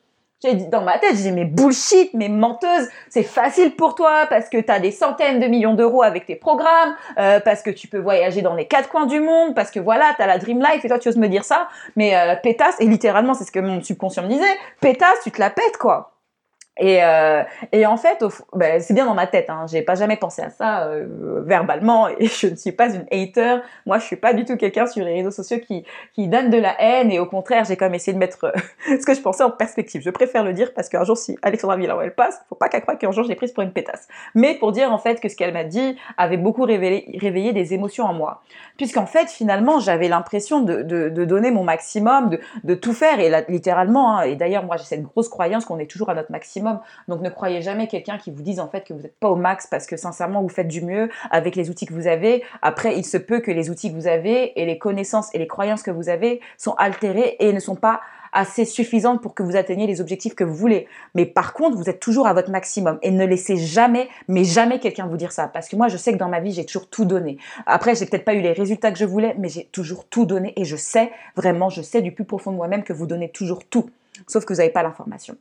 J'ai 0.42 0.52
dit 0.52 0.66
dans 0.68 0.82
ma 0.82 0.98
tête, 0.98 1.16
j'ai 1.16 1.30
dit 1.30 1.44
bullshit, 1.46 2.12
mais 2.12 2.28
menteuse, 2.28 2.90
c'est 3.08 3.22
facile 3.22 3.74
pour 3.74 3.94
toi 3.94 4.26
parce 4.28 4.50
que 4.50 4.58
tu 4.58 4.70
as 4.70 4.78
des 4.78 4.90
centaines 4.90 5.40
de 5.40 5.46
millions 5.46 5.72
d'euros 5.72 6.02
avec 6.02 6.26
tes 6.26 6.36
programmes, 6.36 6.94
euh, 7.16 7.40
parce 7.40 7.62
que 7.62 7.70
tu 7.70 7.88
peux 7.88 7.98
voyager 7.98 8.42
dans 8.42 8.54
les 8.54 8.66
quatre 8.66 8.90
coins 8.90 9.06
du 9.06 9.18
monde, 9.18 9.54
parce 9.54 9.70
que 9.70 9.80
voilà, 9.80 10.12
tu 10.14 10.20
as 10.20 10.26
la 10.26 10.36
dream 10.36 10.60
life 10.60 10.84
et 10.84 10.88
toi 10.88 10.98
tu 10.98 11.08
oses 11.08 11.16
me 11.16 11.28
dire 11.28 11.44
ça, 11.44 11.68
mais 11.96 12.14
euh, 12.14 12.36
pétasse, 12.36 12.76
et 12.80 12.86
littéralement 12.86 13.32
c'est 13.32 13.44
ce 13.44 13.50
que 13.50 13.60
mon 13.60 13.82
subconscient 13.82 14.24
me 14.24 14.28
disait, 14.28 14.44
pétasse, 14.82 15.20
tu 15.24 15.30
te 15.30 15.40
la 15.40 15.48
pètes 15.48 15.78
quoi. 15.78 16.15
Et, 16.78 17.02
euh, 17.02 17.42
et 17.72 17.86
en 17.86 17.96
fait, 17.96 18.22
ben, 18.52 18.80
c'est 18.80 18.92
bien 18.92 19.06
dans 19.06 19.14
ma 19.14 19.26
tête. 19.26 19.48
Hein. 19.48 19.64
J'ai 19.66 19.82
pas 19.82 19.94
jamais 19.94 20.16
pensé 20.16 20.42
à 20.42 20.50
ça 20.50 20.84
euh, 20.84 21.42
verbalement. 21.44 22.08
Et 22.08 22.26
je 22.26 22.48
ne 22.48 22.56
suis 22.56 22.72
pas 22.72 22.94
une 22.94 23.06
hater. 23.10 23.62
Moi, 23.86 23.98
je 23.98 24.04
suis 24.04 24.16
pas 24.16 24.34
du 24.34 24.44
tout 24.44 24.56
quelqu'un 24.56 24.86
sur 24.86 25.04
les 25.04 25.14
réseaux 25.14 25.30
sociaux 25.30 25.58
qui 25.66 25.84
qui 26.12 26.28
donne 26.28 26.50
de 26.50 26.58
la 26.58 26.80
haine. 26.80 27.10
Et 27.10 27.18
au 27.18 27.26
contraire, 27.26 27.64
j'ai 27.64 27.76
quand 27.76 27.86
même 27.86 27.94
essayé 27.94 28.12
de 28.12 28.18
mettre 28.18 28.44
euh, 28.44 28.52
ce 29.00 29.06
que 29.06 29.14
je 29.14 29.20
pensais 29.20 29.42
en 29.42 29.50
perspective. 29.50 30.02
Je 30.04 30.10
préfère 30.10 30.44
le 30.44 30.52
dire 30.52 30.74
parce 30.74 30.88
qu'un 30.88 31.04
jour, 31.04 31.16
si 31.16 31.38
Alexandra 31.42 31.76
Villarreal 31.76 32.06
elle 32.06 32.14
passe, 32.14 32.40
faut 32.48 32.54
pas 32.54 32.68
qu'elle 32.68 32.82
croie 32.82 32.96
qu'un 32.96 33.10
jour 33.10 33.24
je 33.24 33.28
l'ai 33.28 33.36
prise 33.36 33.52
pour 33.52 33.62
une 33.62 33.72
pétasse. 33.72 34.06
Mais 34.34 34.54
pour 34.54 34.72
dire 34.72 34.92
en 34.92 34.98
fait 34.98 35.20
que 35.20 35.28
ce 35.28 35.36
qu'elle 35.36 35.54
m'a 35.54 35.64
dit 35.64 35.96
avait 36.18 36.36
beaucoup 36.36 36.64
révélé, 36.64 37.16
réveillé 37.20 37.54
des 37.54 37.72
émotions 37.72 38.04
en 38.04 38.12
moi. 38.12 38.42
Puisqu'en 38.76 39.06
fait, 39.06 39.30
finalement, 39.30 39.80
j'avais 39.80 40.08
l'impression 40.08 40.60
de, 40.60 40.82
de, 40.82 41.08
de, 41.08 41.24
donner 41.24 41.50
mon 41.50 41.64
maximum, 41.64 42.28
de, 42.28 42.40
de 42.64 42.74
tout 42.74 42.92
faire. 42.92 43.20
Et 43.20 43.30
là, 43.30 43.42
littéralement. 43.48 44.18
Hein, 44.18 44.22
et 44.24 44.36
d'ailleurs, 44.36 44.64
moi, 44.64 44.76
j'ai 44.76 44.84
cette 44.84 45.02
grosse 45.02 45.30
croyance 45.30 45.64
qu'on 45.64 45.78
est 45.78 45.90
toujours 45.90 46.10
à 46.10 46.14
notre 46.14 46.30
maximum 46.30 46.65
donc 47.08 47.20
ne 47.20 47.30
croyez 47.30 47.62
jamais 47.62 47.86
quelqu'un 47.86 48.18
qui 48.18 48.30
vous 48.30 48.42
dise 48.42 48.60
en 48.60 48.68
fait 48.68 48.82
que 48.82 48.92
vous 48.92 49.02
n'êtes 49.02 49.18
pas 49.18 49.28
au 49.28 49.36
max 49.36 49.66
parce 49.66 49.86
que 49.86 49.96
sincèrement 49.96 50.42
vous 50.42 50.48
faites 50.48 50.68
du 50.68 50.82
mieux 50.82 51.10
avec 51.30 51.56
les 51.56 51.70
outils 51.70 51.86
que 51.86 51.94
vous 51.94 52.06
avez. 52.06 52.42
Après, 52.62 52.96
il 52.96 53.04
se 53.04 53.16
peut 53.16 53.40
que 53.40 53.50
les 53.50 53.70
outils 53.70 53.90
que 53.90 53.96
vous 53.96 54.06
avez 54.06 54.60
et 54.60 54.66
les 54.66 54.78
connaissances 54.78 55.34
et 55.34 55.38
les 55.38 55.46
croyances 55.46 55.82
que 55.82 55.90
vous 55.90 56.08
avez 56.08 56.40
sont 56.58 56.74
altérées 56.74 57.36
et 57.40 57.52
ne 57.52 57.60
sont 57.60 57.76
pas 57.76 58.00
assez 58.32 58.64
suffisantes 58.64 59.22
pour 59.22 59.34
que 59.34 59.42
vous 59.42 59.56
atteigniez 59.56 59.86
les 59.86 60.00
objectifs 60.00 60.34
que 60.34 60.44
vous 60.44 60.54
voulez. 60.54 60.86
Mais 61.14 61.24
par 61.24 61.54
contre, 61.54 61.76
vous 61.76 61.88
êtes 61.88 62.00
toujours 62.00 62.26
à 62.26 62.34
votre 62.34 62.50
maximum 62.50 62.98
et 63.02 63.10
ne 63.10 63.24
laissez 63.24 63.56
jamais, 63.56 64.08
mais 64.28 64.44
jamais 64.44 64.78
quelqu'un 64.78 65.06
vous 65.06 65.16
dire 65.16 65.32
ça. 65.32 65.48
Parce 65.48 65.68
que 65.68 65.76
moi, 65.76 65.88
je 65.88 65.96
sais 65.96 66.12
que 66.12 66.18
dans 66.18 66.28
ma 66.28 66.40
vie, 66.40 66.52
j'ai 66.52 66.66
toujours 66.66 66.88
tout 66.88 67.06
donné. 67.06 67.38
Après, 67.64 67.94
j'ai 67.94 68.04
peut-être 68.04 68.24
pas 68.24 68.34
eu 68.34 68.40
les 68.40 68.52
résultats 68.52 68.92
que 68.92 68.98
je 68.98 69.06
voulais, 69.06 69.34
mais 69.38 69.48
j'ai 69.48 69.64
toujours 69.72 70.06
tout 70.06 70.26
donné 70.26 70.52
et 70.56 70.64
je 70.64 70.76
sais, 70.76 71.10
vraiment, 71.34 71.70
je 71.70 71.82
sais 71.82 72.02
du 72.02 72.12
plus 72.12 72.24
profond 72.24 72.52
de 72.52 72.56
moi-même 72.56 72.82
que 72.82 72.92
vous 72.92 73.06
donnez 73.06 73.30
toujours 73.30 73.64
tout. 73.64 73.88
Sauf 74.26 74.44
que 74.44 74.52
vous 74.52 74.58
n'avez 74.58 74.70
pas 74.70 74.82
l'information. 74.82 75.36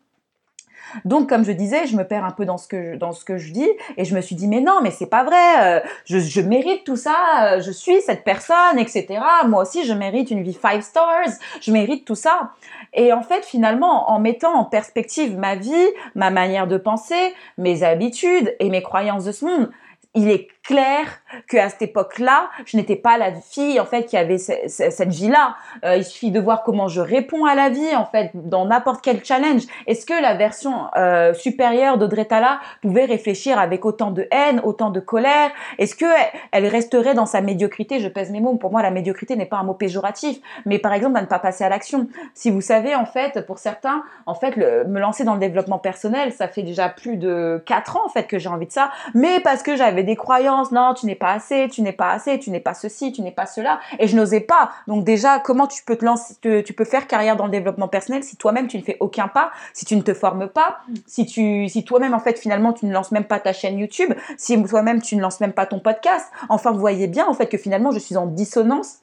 Donc, 1.04 1.30
comme 1.30 1.44
je 1.44 1.52
disais, 1.52 1.88
je 1.88 1.96
me 1.96 2.04
perds 2.04 2.26
un 2.26 2.32
peu 2.32 2.46
dans 2.46 2.58
ce 2.58 2.68
que 2.68 2.94
je, 2.94 2.98
dans 2.98 3.12
ce 3.12 3.26
que 3.26 3.38
je 3.38 3.52
dis 3.52 3.70
et 3.98 4.06
je 4.06 4.16
me 4.16 4.22
suis 4.22 4.36
dit 4.36 4.48
mais 4.48 4.62
non, 4.62 4.80
mais 4.82 4.92
c'est 4.92 5.06
pas 5.06 5.24
vrai. 5.24 5.36
Euh, 5.62 5.80
je, 6.06 6.20
je, 6.20 6.42
mérite 6.42 6.84
tout 6.84 6.96
ça. 6.96 7.16
Euh, 7.42 7.62
je 7.62 7.72
suis 7.72 8.02
cette 8.02 8.24
personne, 8.24 8.78
etc. 8.78 9.08
Moi 9.48 9.64
aussi, 9.64 9.86
je 9.86 9.94
mérite 9.94 10.32
une 10.32 10.44
vie 10.44 10.54
five 10.54 10.82
stars. 10.82 11.30
Je 11.62 11.72
mérite 11.72 12.06
tout 12.06 12.16
ça. 12.16 12.52
Et 12.94 13.12
en 13.12 13.22
fait, 13.22 13.44
finalement, 13.44 14.10
en 14.10 14.20
mettant 14.20 14.54
en 14.54 14.64
perspective 14.64 15.38
ma 15.38 15.56
vie, 15.56 15.88
ma 16.16 16.30
manière 16.30 16.68
de 16.68 16.78
penser, 16.78 17.34
mes 17.58 17.84
habitudes 17.84 18.56
et 18.60 18.70
mes 18.70 18.82
croyances 18.82 19.26
de 19.26 19.32
ce 19.32 19.46
monde, 19.46 19.70
il 20.16 20.30
est 20.30 20.48
clair 20.64 21.20
que 21.48 21.58
à 21.58 21.70
cette 21.70 21.82
époque-là, 21.82 22.50
je 22.66 22.78
n'étais 22.78 22.96
pas 22.96 23.18
la 23.18 23.32
fille 23.34 23.80
en 23.80 23.86
fait 23.86 24.04
qui 24.06 24.18
avait 24.18 24.38
cette 24.38 25.10
vie-là. 25.10 25.56
Euh, 25.84 25.98
il 25.98 26.04
suffit 26.04 26.32
de 26.32 26.40
voir 26.40 26.64
comment 26.64 26.88
je 26.88 27.02
réponds 27.02 27.46
à 27.46 27.56
la 27.56 27.70
vie 27.70 27.96
en 27.96 28.06
fait 28.06 28.32
dans 28.34 28.66
n'importe 28.66 29.02
quel 29.04 29.24
challenge. 29.24 29.64
Est-ce 29.88 30.06
que 30.06 30.20
la 30.20 30.36
version 30.36 30.88
euh, 30.98 31.34
supérieure 31.34 31.98
d'Audrey 31.98 32.26
Tala 32.26 32.60
pouvait 32.82 33.06
réfléchir 33.06 33.60
avec 33.60 33.86
autant 33.86 34.12
de 34.12 34.28
haine, 34.32 34.62
autant 34.64 34.90
de 34.90 35.00
colère? 35.00 35.52
Est-ce 35.78 35.96
que 35.96 36.06
elle 36.52 36.68
resterait 36.68 37.14
dans 37.14 37.26
sa 37.26 37.42
médiocrité? 37.42 38.00
Je 38.00 38.08
pèse 38.08 38.32
mes 38.32 38.40
mots. 38.40 38.56
Pour 38.56 38.72
moi, 38.72 38.82
la 38.82 38.92
médiocrité 38.92 39.36
n'est 39.36 39.46
pas 39.46 39.58
un 39.58 39.64
mot 39.64 39.74
péjoratif, 39.74 40.38
mais 40.66 40.80
par 40.80 40.94
exemple 40.94 41.18
à 41.18 41.22
ne 41.22 41.28
pas 41.28 41.40
passer 41.40 41.64
à 41.64 41.70
l'action. 41.70 42.08
Si 42.34 42.52
vous 42.52 42.62
savez 42.62 42.96
en 42.96 43.06
fait, 43.06 43.46
pour 43.46 43.60
certains, 43.60 44.04
en 44.26 44.36
fait, 44.36 44.58
me 44.58 45.00
lancer 45.00 45.24
dans 45.24 45.34
le 45.34 45.40
développement 45.40 45.80
personnel, 45.80 46.32
ça 46.32 46.48
fait 46.48 46.64
déjà 46.64 46.90
plus 46.90 47.18
de 47.18 47.64
quatre 47.66 47.98
ans 47.98 48.06
en 48.06 48.10
fait 48.10 48.28
que 48.28 48.40
j'ai 48.40 48.50
envie 48.50 48.68
de 48.68 48.72
ça, 48.72 48.92
mais 49.14 49.40
parce 49.40 49.64
que 49.64 49.76
j'avais 49.76 50.04
des 50.04 50.16
croyances, 50.16 50.72
non, 50.72 50.94
tu 50.94 51.06
n'es 51.06 51.16
pas 51.16 51.25
assez, 51.32 51.68
tu 51.70 51.82
n'es 51.82 51.92
pas 51.92 52.12
assez, 52.12 52.40
tu 52.40 52.50
n'es 52.50 52.60
pas 52.60 52.74
ceci, 52.74 53.12
tu 53.12 53.22
n'es 53.22 53.32
pas 53.32 53.46
cela, 53.46 53.80
et 54.00 54.08
je 54.08 54.16
n'osais 54.16 54.40
pas. 54.40 54.72
Donc 54.88 55.04
déjà, 55.04 55.40
comment 55.40 55.68
tu 55.68 55.84
peux 55.84 55.96
te 55.96 56.06
lancer, 56.06 56.36
tu 56.42 56.74
peux 56.74 56.86
faire 56.86 57.08
carrière 57.08 57.36
dans 57.36 57.46
le 57.46 57.52
développement 57.52 57.88
personnel 57.88 58.24
si 58.24 58.36
toi-même 58.36 58.68
tu 58.68 58.78
ne 58.78 58.84
fais 58.84 58.98
aucun 59.00 59.28
pas, 59.28 59.52
si 59.74 59.86
tu 59.86 59.96
ne 59.96 60.02
te 60.02 60.14
formes 60.14 60.48
pas, 60.48 60.80
si 61.08 61.26
tu, 61.26 61.68
si 61.70 61.84
toi-même 61.84 62.14
en 62.14 62.20
fait 62.20 62.38
finalement 62.40 62.74
tu 62.74 62.86
ne 62.86 62.94
lances 62.94 63.12
même 63.12 63.26
pas 63.26 63.40
ta 63.40 63.54
chaîne 63.54 63.78
YouTube, 63.80 64.14
si 64.38 64.62
toi-même 64.64 65.02
tu 65.02 65.16
ne 65.16 65.22
lances 65.22 65.40
même 65.40 65.54
pas 65.54 65.66
ton 65.66 65.80
podcast. 65.80 66.28
Enfin, 66.50 66.72
vous 66.72 66.80
voyez 66.80 67.08
bien 67.08 67.28
en 67.28 67.34
fait 67.34 67.48
que 67.48 67.58
finalement 67.58 67.92
je 67.92 68.00
suis 68.00 68.18
en 68.18 68.26
dissonance 68.26 69.00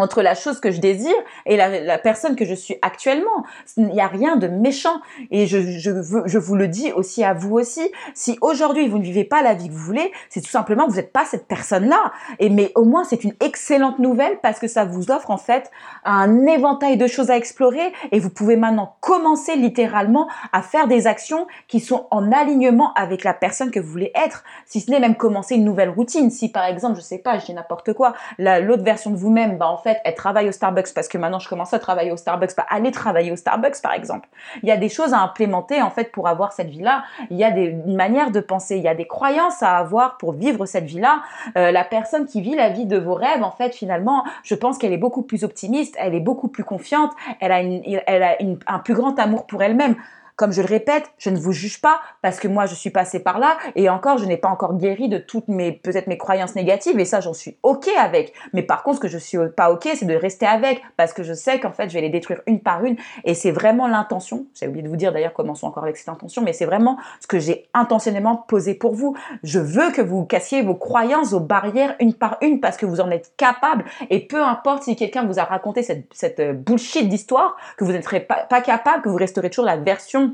entre 0.00 0.22
la 0.22 0.34
chose 0.34 0.60
que 0.60 0.70
je 0.70 0.80
désire 0.80 1.14
et 1.46 1.56
la, 1.56 1.98
personne 1.98 2.36
que 2.36 2.44
je 2.44 2.54
suis 2.54 2.76
actuellement. 2.82 3.44
Il 3.76 3.86
n'y 3.86 4.00
a 4.00 4.06
rien 4.06 4.36
de 4.36 4.48
méchant. 4.48 5.00
Et 5.30 5.46
je, 5.46 5.60
je, 5.60 5.90
je 6.24 6.38
vous 6.38 6.56
le 6.56 6.68
dis 6.68 6.92
aussi 6.92 7.24
à 7.24 7.34
vous 7.34 7.54
aussi. 7.54 7.90
Si 8.14 8.38
aujourd'hui 8.40 8.88
vous 8.88 8.98
ne 8.98 9.04
vivez 9.04 9.24
pas 9.24 9.42
la 9.42 9.54
vie 9.54 9.68
que 9.68 9.72
vous 9.72 9.78
voulez, 9.78 10.12
c'est 10.28 10.40
tout 10.40 10.50
simplement 10.50 10.86
que 10.86 10.90
vous 10.90 10.96
n'êtes 10.96 11.12
pas 11.12 11.24
cette 11.24 11.46
personne-là. 11.46 12.12
Et 12.38 12.48
mais 12.48 12.72
au 12.74 12.84
moins 12.84 13.04
c'est 13.04 13.24
une 13.24 13.34
excellente 13.40 13.98
nouvelle 13.98 14.38
parce 14.42 14.58
que 14.58 14.68
ça 14.68 14.84
vous 14.84 15.10
offre 15.10 15.30
en 15.30 15.38
fait 15.38 15.70
un 16.04 16.46
éventail 16.46 16.96
de 16.96 17.06
choses 17.06 17.30
à 17.30 17.36
explorer 17.36 17.92
et 18.12 18.18
vous 18.18 18.30
pouvez 18.30 18.56
maintenant 18.56 18.96
commencer 19.00 19.56
littéralement 19.56 20.28
à 20.52 20.62
faire 20.62 20.86
des 20.86 21.06
actions 21.06 21.46
qui 21.68 21.80
sont 21.80 22.06
en 22.10 22.32
alignement 22.32 22.92
avec 22.94 23.24
la 23.24 23.34
personne 23.34 23.70
que 23.70 23.80
vous 23.80 23.90
voulez 23.90 24.12
être. 24.14 24.44
Si 24.66 24.80
ce 24.80 24.90
n'est 24.90 25.00
même 25.00 25.16
commencer 25.16 25.56
une 25.56 25.64
nouvelle 25.64 25.90
routine. 25.90 26.30
Si 26.30 26.50
par 26.50 26.64
exemple, 26.64 26.96
je 26.96 27.02
sais 27.02 27.18
pas, 27.18 27.38
je 27.38 27.46
dis 27.46 27.54
n'importe 27.54 27.92
quoi, 27.92 28.14
l'autre 28.38 28.82
version 28.82 29.10
de 29.10 29.16
vous-même, 29.16 29.58
bah 29.58 29.68
en 29.68 29.78
fait 29.78 29.89
elle 30.04 30.14
travaille 30.14 30.48
au 30.48 30.52
Starbucks 30.52 30.94
parce 30.94 31.08
que 31.08 31.18
maintenant 31.18 31.38
je 31.38 31.48
commence 31.48 31.74
à 31.74 31.78
travailler 31.78 32.12
au 32.12 32.16
Starbucks, 32.16 32.54
pas 32.54 32.66
aller 32.68 32.90
travailler 32.90 33.32
au 33.32 33.36
Starbucks 33.36 33.80
par 33.82 33.92
exemple. 33.92 34.28
Il 34.62 34.68
y 34.68 34.72
a 34.72 34.76
des 34.76 34.88
choses 34.88 35.12
à 35.12 35.20
implémenter 35.20 35.82
en 35.82 35.90
fait 35.90 36.12
pour 36.12 36.28
avoir 36.28 36.52
cette 36.52 36.68
vie-là. 36.68 37.04
Il 37.30 37.36
y 37.36 37.44
a 37.44 37.50
des 37.50 37.72
manières 37.72 38.30
de 38.30 38.40
penser, 38.40 38.76
il 38.76 38.82
y 38.82 38.88
a 38.88 38.94
des 38.94 39.06
croyances 39.06 39.62
à 39.62 39.76
avoir 39.76 40.16
pour 40.18 40.32
vivre 40.32 40.66
cette 40.66 40.84
vie-là. 40.84 41.22
Euh, 41.56 41.70
la 41.70 41.84
personne 41.84 42.26
qui 42.26 42.40
vit 42.40 42.54
la 42.54 42.68
vie 42.68 42.86
de 42.86 42.98
vos 42.98 43.14
rêves, 43.14 43.42
en 43.42 43.50
fait, 43.50 43.74
finalement, 43.74 44.24
je 44.42 44.54
pense 44.54 44.78
qu'elle 44.78 44.92
est 44.92 44.98
beaucoup 44.98 45.22
plus 45.22 45.44
optimiste, 45.44 45.94
elle 45.98 46.14
est 46.14 46.20
beaucoup 46.20 46.48
plus 46.48 46.64
confiante, 46.64 47.12
elle 47.40 47.52
a, 47.52 47.60
elle 47.60 48.22
a 48.22 48.36
un 48.66 48.78
plus 48.78 48.94
grand 48.94 49.18
amour 49.18 49.46
pour 49.46 49.62
elle-même. 49.62 49.96
Comme 50.40 50.52
je 50.52 50.62
le 50.62 50.68
répète, 50.68 51.12
je 51.18 51.28
ne 51.28 51.36
vous 51.36 51.52
juge 51.52 51.82
pas 51.82 52.00
parce 52.22 52.40
que 52.40 52.48
moi 52.48 52.64
je 52.64 52.74
suis 52.74 52.88
passée 52.88 53.20
par 53.20 53.38
là 53.38 53.58
et 53.76 53.90
encore 53.90 54.16
je 54.16 54.24
n'ai 54.24 54.38
pas 54.38 54.48
encore 54.48 54.78
guéri 54.78 55.10
de 55.10 55.18
toutes 55.18 55.48
mes 55.48 55.70
peut-être 55.70 56.06
mes 56.06 56.16
croyances 56.16 56.54
négatives 56.54 56.98
et 56.98 57.04
ça 57.04 57.20
j'en 57.20 57.34
suis 57.34 57.58
ok 57.62 57.90
avec. 57.98 58.32
Mais 58.54 58.62
par 58.62 58.82
contre 58.82 58.96
ce 58.96 59.00
que 59.02 59.08
je 59.08 59.18
suis 59.18 59.36
pas 59.54 59.70
ok 59.70 59.86
c'est 59.94 60.06
de 60.06 60.14
rester 60.14 60.46
avec 60.46 60.80
parce 60.96 61.12
que 61.12 61.22
je 61.22 61.34
sais 61.34 61.60
qu'en 61.60 61.72
fait 61.72 61.90
je 61.90 61.94
vais 61.94 62.00
les 62.00 62.08
détruire 62.08 62.40
une 62.46 62.60
par 62.60 62.82
une 62.86 62.96
et 63.24 63.34
c'est 63.34 63.50
vraiment 63.50 63.86
l'intention. 63.86 64.46
J'ai 64.58 64.66
oublié 64.66 64.82
de 64.82 64.88
vous 64.88 64.96
dire 64.96 65.12
d'ailleurs 65.12 65.34
comment 65.34 65.54
sont 65.54 65.66
encore 65.66 65.82
avec 65.82 65.98
cette 65.98 66.08
intention, 66.08 66.40
mais 66.40 66.54
c'est 66.54 66.64
vraiment 66.64 66.96
ce 67.20 67.26
que 67.26 67.38
j'ai 67.38 67.68
intentionnellement 67.74 68.36
posé 68.36 68.72
pour 68.72 68.94
vous. 68.94 69.14
Je 69.42 69.60
veux 69.60 69.90
que 69.90 70.00
vous 70.00 70.24
cassiez 70.24 70.62
vos 70.62 70.74
croyances, 70.74 71.32
vos 71.32 71.40
barrières 71.40 71.96
une 72.00 72.14
par 72.14 72.38
une 72.40 72.60
parce 72.60 72.78
que 72.78 72.86
vous 72.86 73.02
en 73.02 73.10
êtes 73.10 73.34
capable 73.36 73.84
et 74.08 74.26
peu 74.26 74.42
importe 74.42 74.84
si 74.84 74.96
quelqu'un 74.96 75.26
vous 75.26 75.38
a 75.38 75.44
raconté 75.44 75.82
cette, 75.82 76.06
cette 76.12 76.40
euh, 76.40 76.54
bullshit 76.54 77.10
d'histoire 77.10 77.58
que 77.76 77.84
vous 77.84 77.92
n'êtes 77.92 78.26
pas, 78.26 78.36
pas 78.36 78.62
capable, 78.62 79.02
que 79.02 79.10
vous 79.10 79.16
resterez 79.16 79.50
toujours 79.50 79.66
la 79.66 79.76
version 79.76 80.29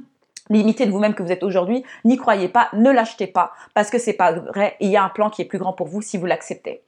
limitée 0.51 0.87
de 0.87 0.91
vous-même 0.91 1.15
que 1.15 1.23
vous 1.23 1.33
êtes 1.33 1.43
aujourd'hui, 1.43 1.85
n'y 2.05 2.17
croyez 2.17 2.49
pas, 2.49 2.69
ne 2.73 2.91
l'achetez 2.91 3.27
pas, 3.27 3.53
parce 3.75 3.91
que 3.91 3.99
c'est 3.99 4.13
pas 4.13 4.33
vrai, 4.33 4.77
il 4.81 4.91
y 4.91 4.97
a 4.97 5.05
un 5.05 5.09
plan 5.09 5.31
qui 5.31 5.43
est 5.43 5.47
plus 5.47 5.59
grand 5.59 5.73
pour 5.73 5.89
vous 5.89 6.03
si 6.03 6.17
vous 6.17 6.27
l'acceptez. 6.27 6.83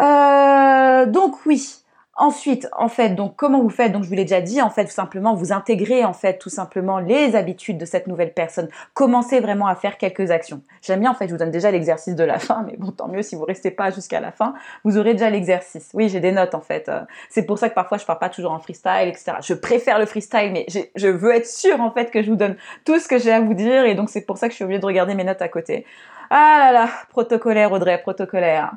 Euh, 0.00 1.06
donc 1.06 1.46
oui, 1.46 1.83
Ensuite, 2.16 2.68
en 2.76 2.88
fait, 2.88 3.10
donc 3.10 3.34
comment 3.36 3.60
vous 3.60 3.70
faites? 3.70 3.90
Donc 3.90 4.04
je 4.04 4.08
vous 4.08 4.14
l'ai 4.14 4.24
déjà 4.24 4.40
dit, 4.40 4.62
en 4.62 4.70
fait, 4.70 4.84
tout 4.84 4.92
simplement 4.92 5.34
vous 5.34 5.52
intégrez 5.52 6.04
en 6.04 6.12
fait 6.12 6.38
tout 6.38 6.48
simplement 6.48 7.00
les 7.00 7.34
habitudes 7.34 7.76
de 7.76 7.84
cette 7.84 8.06
nouvelle 8.06 8.32
personne. 8.32 8.68
Commencez 8.94 9.40
vraiment 9.40 9.66
à 9.66 9.74
faire 9.74 9.98
quelques 9.98 10.30
actions. 10.30 10.62
J'aime 10.80 11.00
bien 11.00 11.10
en 11.10 11.14
fait, 11.14 11.26
je 11.26 11.32
vous 11.32 11.38
donne 11.38 11.50
déjà 11.50 11.72
l'exercice 11.72 12.14
de 12.14 12.22
la 12.24 12.38
fin, 12.38 12.64
mais 12.66 12.76
bon, 12.78 12.92
tant 12.92 13.08
mieux 13.08 13.22
si 13.22 13.34
vous 13.34 13.44
restez 13.44 13.72
pas 13.72 13.90
jusqu'à 13.90 14.20
la 14.20 14.30
fin, 14.30 14.54
vous 14.84 14.96
aurez 14.96 15.14
déjà 15.14 15.28
l'exercice. 15.28 15.90
Oui, 15.92 16.08
j'ai 16.08 16.20
des 16.20 16.32
notes 16.32 16.54
en 16.54 16.60
fait. 16.60 16.88
Euh, 16.88 17.00
c'est 17.30 17.44
pour 17.44 17.58
ça 17.58 17.68
que 17.68 17.74
parfois 17.74 17.98
je 17.98 18.04
pars 18.04 18.18
pas 18.18 18.28
toujours 18.28 18.52
en 18.52 18.60
freestyle, 18.60 19.08
etc. 19.08 19.32
Je 19.42 19.54
préfère 19.54 19.98
le 19.98 20.06
freestyle, 20.06 20.52
mais 20.52 20.66
je 20.94 21.08
veux 21.08 21.34
être 21.34 21.48
sûre 21.48 21.80
en 21.80 21.90
fait 21.90 22.12
que 22.12 22.22
je 22.22 22.30
vous 22.30 22.36
donne 22.36 22.56
tout 22.84 22.98
ce 23.00 23.08
que 23.08 23.18
j'ai 23.18 23.32
à 23.32 23.40
vous 23.40 23.54
dire, 23.54 23.84
et 23.84 23.94
donc 23.94 24.08
c'est 24.08 24.22
pour 24.22 24.38
ça 24.38 24.46
que 24.46 24.52
je 24.52 24.56
suis 24.56 24.64
obligée 24.64 24.80
de 24.80 24.86
regarder 24.86 25.14
mes 25.14 25.24
notes 25.24 25.42
à 25.42 25.48
côté. 25.48 25.84
Ah 26.36 26.56
là 26.58 26.72
là, 26.72 26.88
protocolaire 27.10 27.70
Audrey, 27.70 27.96
protocolaire. 27.96 28.72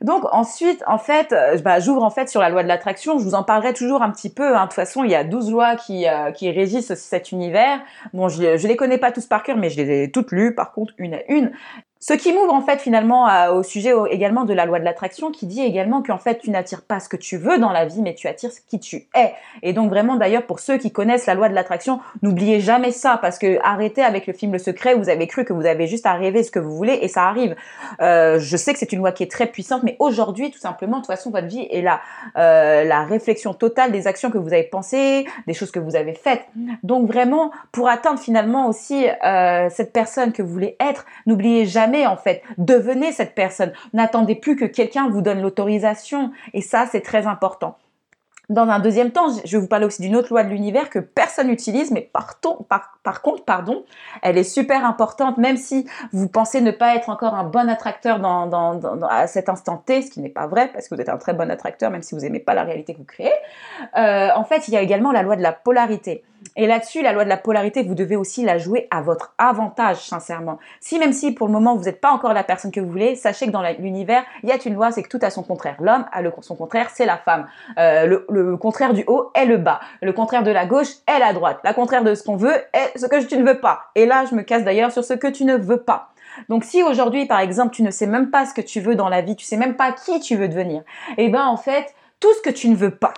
Donc 0.00 0.32
ensuite, 0.32 0.80
en 0.86 0.98
fait, 0.98 1.32
euh, 1.32 1.58
bah, 1.58 1.80
j'ouvre 1.80 2.04
en 2.04 2.10
fait 2.10 2.28
sur 2.28 2.40
la 2.40 2.50
loi 2.50 2.62
de 2.62 2.68
l'attraction. 2.68 3.18
Je 3.18 3.24
vous 3.24 3.34
en 3.34 3.42
parlerai 3.42 3.72
toujours 3.72 4.00
un 4.02 4.10
petit 4.12 4.30
peu. 4.30 4.56
Hein. 4.56 4.60
De 4.60 4.66
toute 4.66 4.74
façon, 4.74 5.02
il 5.02 5.10
y 5.10 5.16
a 5.16 5.24
12 5.24 5.50
lois 5.50 5.74
qui, 5.74 6.06
euh, 6.06 6.30
qui 6.30 6.52
régissent 6.52 6.94
cet 6.94 7.32
univers. 7.32 7.80
Bon, 8.12 8.28
je, 8.28 8.56
je 8.58 8.68
les 8.68 8.76
connais 8.76 8.98
pas 8.98 9.10
tous 9.10 9.26
par 9.26 9.42
cœur, 9.42 9.56
mais 9.56 9.70
je 9.70 9.82
les 9.82 10.04
ai 10.04 10.10
toutes 10.12 10.30
lues, 10.30 10.54
par 10.54 10.70
contre, 10.70 10.92
une 10.96 11.14
à 11.14 11.24
une. 11.28 11.50
Ce 12.06 12.12
qui 12.12 12.34
m'ouvre 12.34 12.52
en 12.52 12.60
fait 12.60 12.82
finalement 12.82 13.30
au 13.54 13.62
sujet 13.62 13.94
également 14.10 14.44
de 14.44 14.52
la 14.52 14.66
loi 14.66 14.78
de 14.78 14.84
l'attraction 14.84 15.30
qui 15.30 15.46
dit 15.46 15.62
également 15.62 16.02
qu'en 16.02 16.18
fait 16.18 16.38
tu 16.38 16.50
n'attires 16.50 16.82
pas 16.82 17.00
ce 17.00 17.08
que 17.08 17.16
tu 17.16 17.38
veux 17.38 17.56
dans 17.56 17.72
la 17.72 17.86
vie 17.86 18.02
mais 18.02 18.14
tu 18.14 18.28
attires 18.28 18.52
ce 18.52 18.60
qui 18.60 18.78
tu 18.78 19.06
es. 19.14 19.32
Et 19.62 19.72
donc 19.72 19.88
vraiment 19.88 20.16
d'ailleurs 20.16 20.44
pour 20.44 20.60
ceux 20.60 20.76
qui 20.76 20.92
connaissent 20.92 21.24
la 21.24 21.32
loi 21.32 21.48
de 21.48 21.54
l'attraction, 21.54 22.00
n'oubliez 22.20 22.60
jamais 22.60 22.90
ça 22.90 23.18
parce 23.22 23.38
que 23.38 23.58
arrêtez 23.62 24.02
avec 24.02 24.26
le 24.26 24.34
film 24.34 24.52
Le 24.52 24.58
Secret, 24.58 24.96
vous 24.96 25.08
avez 25.08 25.26
cru 25.26 25.46
que 25.46 25.54
vous 25.54 25.64
avez 25.64 25.86
juste 25.86 26.04
à 26.04 26.12
rêver 26.12 26.42
ce 26.42 26.50
que 26.50 26.58
vous 26.58 26.76
voulez 26.76 26.98
et 27.00 27.08
ça 27.08 27.22
arrive. 27.22 27.56
Euh, 28.02 28.38
je 28.38 28.56
sais 28.58 28.74
que 28.74 28.78
c'est 28.78 28.92
une 28.92 28.98
loi 28.98 29.12
qui 29.12 29.22
est 29.22 29.30
très 29.30 29.46
puissante 29.46 29.82
mais 29.82 29.96
aujourd'hui 29.98 30.50
tout 30.50 30.58
simplement 30.58 30.98
de 30.98 31.04
toute 31.04 31.06
façon 31.06 31.30
votre 31.30 31.46
vie 31.46 31.66
est 31.70 31.80
là. 31.80 32.02
Euh, 32.36 32.84
la 32.84 33.04
réflexion 33.06 33.54
totale 33.54 33.92
des 33.92 34.06
actions 34.06 34.30
que 34.30 34.36
vous 34.36 34.52
avez 34.52 34.64
pensées, 34.64 35.24
des 35.46 35.54
choses 35.54 35.70
que 35.70 35.80
vous 35.80 35.96
avez 35.96 36.12
faites. 36.12 36.42
Donc 36.82 37.06
vraiment 37.06 37.50
pour 37.72 37.88
atteindre 37.88 38.20
finalement 38.20 38.68
aussi 38.68 39.06
euh, 39.24 39.70
cette 39.70 39.94
personne 39.94 40.32
que 40.32 40.42
vous 40.42 40.52
voulez 40.52 40.76
être, 40.80 41.06
n'oubliez 41.24 41.64
jamais 41.64 41.93
en 42.06 42.16
fait. 42.16 42.42
Devenez 42.58 43.12
cette 43.12 43.34
personne. 43.34 43.72
N'attendez 43.92 44.34
plus 44.34 44.56
que 44.56 44.64
quelqu'un 44.64 45.08
vous 45.08 45.22
donne 45.22 45.40
l'autorisation. 45.40 46.32
Et 46.52 46.60
ça, 46.60 46.86
c'est 46.90 47.00
très 47.00 47.26
important. 47.26 47.76
Dans 48.50 48.68
un 48.68 48.78
deuxième 48.78 49.10
temps, 49.10 49.28
je 49.44 49.56
vais 49.56 49.60
vous 49.60 49.68
parler 49.68 49.86
aussi 49.86 50.02
d'une 50.02 50.16
autre 50.16 50.28
loi 50.30 50.44
de 50.44 50.50
l'univers 50.50 50.90
que 50.90 50.98
personne 50.98 51.46
n'utilise, 51.46 51.90
mais 51.90 52.02
par, 52.02 52.40
contre, 52.40 53.44
pardon, 53.44 53.84
elle 54.20 54.36
est 54.36 54.44
super 54.44 54.84
importante, 54.84 55.38
même 55.38 55.56
si 55.56 55.86
vous 56.12 56.28
pensez 56.28 56.60
ne 56.60 56.70
pas 56.70 56.94
être 56.94 57.08
encore 57.08 57.34
un 57.34 57.44
bon 57.44 57.70
attracteur 57.70 58.20
à 59.08 59.26
cet 59.26 59.48
instant 59.48 59.78
T, 59.78 60.02
ce 60.02 60.10
qui 60.10 60.20
n'est 60.20 60.28
pas 60.28 60.46
vrai, 60.46 60.68
parce 60.68 60.88
que 60.88 60.94
vous 60.94 61.00
êtes 61.00 61.08
un 61.08 61.16
très 61.16 61.32
bon 61.32 61.50
attracteur, 61.50 61.90
même 61.90 62.02
si 62.02 62.14
vous 62.14 62.20
n'aimez 62.20 62.40
pas 62.40 62.52
la 62.52 62.64
réalité 62.64 62.92
que 62.92 62.98
vous 62.98 63.04
créez. 63.04 63.32
Euh, 63.96 64.28
en 64.36 64.44
fait, 64.44 64.68
il 64.68 64.74
y 64.74 64.76
a 64.76 64.82
également 64.82 65.10
la 65.10 65.22
loi 65.22 65.36
de 65.36 65.42
la 65.42 65.52
polarité. 65.52 66.22
Et 66.56 66.66
là-dessus, 66.66 67.02
la 67.02 67.12
loi 67.12 67.24
de 67.24 67.28
la 67.28 67.36
polarité, 67.36 67.82
vous 67.82 67.94
devez 67.94 68.16
aussi 68.16 68.44
la 68.44 68.58
jouer 68.58 68.86
à 68.90 69.00
votre 69.00 69.34
avantage, 69.38 69.96
sincèrement. 69.96 70.58
Si 70.80 70.98
même 70.98 71.12
si 71.12 71.32
pour 71.32 71.46
le 71.46 71.52
moment 71.52 71.74
vous 71.74 71.84
n'êtes 71.84 72.00
pas 72.00 72.10
encore 72.10 72.32
la 72.32 72.44
personne 72.44 72.70
que 72.70 72.80
vous 72.80 72.88
voulez, 72.88 73.16
sachez 73.16 73.46
que 73.46 73.50
dans 73.50 73.62
l'univers, 73.62 74.24
il 74.42 74.48
y 74.48 74.52
a 74.52 74.56
une 74.64 74.74
loi, 74.74 74.92
c'est 74.92 75.02
que 75.02 75.08
tout 75.08 75.18
a 75.22 75.30
son 75.30 75.42
contraire. 75.42 75.76
L'homme 75.80 76.04
a 76.12 76.22
son 76.40 76.54
contraire, 76.54 76.90
c'est 76.92 77.06
la 77.06 77.16
femme. 77.16 77.46
Euh, 77.78 78.20
contraire 78.56 78.94
du 78.94 79.04
haut 79.06 79.30
est 79.34 79.46
le 79.46 79.56
bas. 79.56 79.80
Le 80.02 80.12
contraire 80.12 80.42
de 80.42 80.50
la 80.50 80.66
gauche 80.66 80.88
est 81.06 81.18
la 81.18 81.32
droite. 81.32 81.60
La 81.64 81.74
contraire 81.74 82.04
de 82.04 82.14
ce 82.14 82.22
qu'on 82.22 82.36
veut 82.36 82.56
est 82.72 82.98
ce 82.98 83.06
que 83.06 83.24
tu 83.24 83.36
ne 83.36 83.44
veux 83.44 83.60
pas. 83.60 83.86
Et 83.94 84.06
là, 84.06 84.24
je 84.28 84.34
me 84.34 84.42
casse 84.42 84.64
d'ailleurs 84.64 84.92
sur 84.92 85.04
ce 85.04 85.14
que 85.14 85.28
tu 85.28 85.44
ne 85.44 85.56
veux 85.56 85.82
pas. 85.82 86.10
Donc 86.48 86.64
si 86.64 86.82
aujourd'hui, 86.82 87.26
par 87.26 87.40
exemple, 87.40 87.74
tu 87.74 87.82
ne 87.82 87.90
sais 87.90 88.06
même 88.06 88.30
pas 88.30 88.46
ce 88.46 88.54
que 88.54 88.60
tu 88.60 88.80
veux 88.80 88.96
dans 88.96 89.08
la 89.08 89.20
vie, 89.20 89.36
tu 89.36 89.44
sais 89.44 89.56
même 89.56 89.76
pas 89.76 89.92
qui 89.92 90.20
tu 90.20 90.36
veux 90.36 90.48
devenir, 90.48 90.82
eh 91.16 91.28
ben 91.28 91.46
en 91.46 91.56
fait, 91.56 91.94
tout 92.20 92.32
ce 92.34 92.42
que 92.42 92.54
tu 92.54 92.68
ne 92.68 92.76
veux 92.76 92.90
pas, 92.90 93.14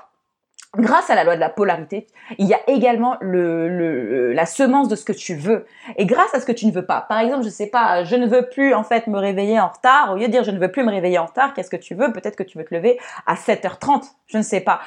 grâce 0.78 1.11
à 1.11 1.14
la 1.14 1.25
loi 1.25 1.35
de 1.35 1.40
la 1.40 1.49
polarité, 1.49 2.06
il 2.38 2.47
y 2.47 2.54
a 2.54 2.61
également 2.68 3.16
le, 3.21 4.33
la 4.33 4.47
semence 4.47 4.88
de 4.88 4.97
ce 4.97 5.04
que 5.04 5.12
tu 5.12 5.35
veux. 5.35 5.66
Et 5.97 6.06
grâce 6.06 6.35
à 6.35 6.40
ce 6.40 6.47
que 6.47 6.52
tu 6.52 6.66
ne 6.66 6.73
veux 6.73 6.85
pas. 6.85 7.02
Par 7.09 7.18
exemple, 7.21 7.45
je 7.45 7.49
sais 7.49 7.68
pas, 7.68 8.04
je 8.04 8.16
ne 8.16 8.26
veux 8.26 8.49
plus 8.49 8.75
en 8.75 8.83
fait 8.83 9.06
me 9.06 9.18
réveiller 9.18 9.59
en 9.61 9.68
retard. 9.68 10.12
Au 10.12 10.16
lieu 10.16 10.26
de 10.26 10.33
dire 10.33 10.45
je 10.45 10.50
ne 10.50 10.59
veux 10.59 10.71
plus 10.71 10.85
me 10.85 10.90
réveiller 10.90 11.18
en 11.18 11.26
retard, 11.26 11.54
qu'est-ce 11.54 11.71
que 11.71 11.76
tu 11.76 11.95
veux? 11.95 12.12
Peut-être 12.12 12.37
que 12.37 12.42
tu 12.42 12.59
veux 12.59 12.64
te 12.64 12.75
lever 12.75 12.99
à 13.26 13.35
7h30. 13.35 14.04
Je 14.26 14.38
ne 14.38 14.42
sais 14.42 14.61
pas. 14.61 14.80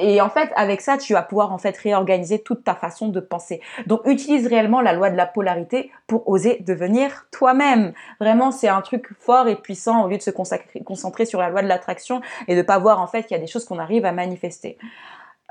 Et 0.00 0.20
en 0.20 0.30
fait, 0.30 0.50
avec 0.56 0.80
ça, 0.80 0.98
tu 0.98 1.12
vas 1.12 1.22
pouvoir 1.22 1.52
en 1.52 1.58
fait 1.58 1.76
réorganiser 1.76 2.40
toute 2.40 2.64
ta 2.64 2.74
façon 2.74 3.08
de 3.08 3.20
penser. 3.20 3.60
Donc, 3.86 4.02
utilise 4.04 4.46
réellement 4.46 4.80
la 4.80 4.92
loi 4.92 5.10
de 5.10 5.16
la 5.16 5.26
polarité 5.26 5.90
pour 6.06 6.28
oser 6.28 6.58
devenir 6.60 7.26
toi-même. 7.32 7.92
Vraiment, 8.20 8.52
c'est 8.52 8.68
un 8.68 8.80
truc 8.80 9.08
fort 9.18 9.48
et 9.48 9.56
puissant 9.56 10.04
au 10.04 10.08
lieu 10.08 10.16
de 10.16 10.22
se 10.22 10.30
concentrer 10.30 11.26
sur 11.26 11.40
la 11.40 11.50
loi 11.50 11.62
de 11.62 11.68
l'attraction 11.68 12.20
et 12.48 12.56
de 12.56 12.62
pas 12.62 12.78
voir 12.78 13.00
en 13.00 13.06
fait 13.06 13.24
qu'il 13.24 13.36
y 13.36 13.40
a 13.40 13.40
des 13.40 13.46
choses 13.46 13.64
qu'on 13.64 13.78
arrive 13.78 14.04
à 14.04 14.12
manifester. 14.12 14.78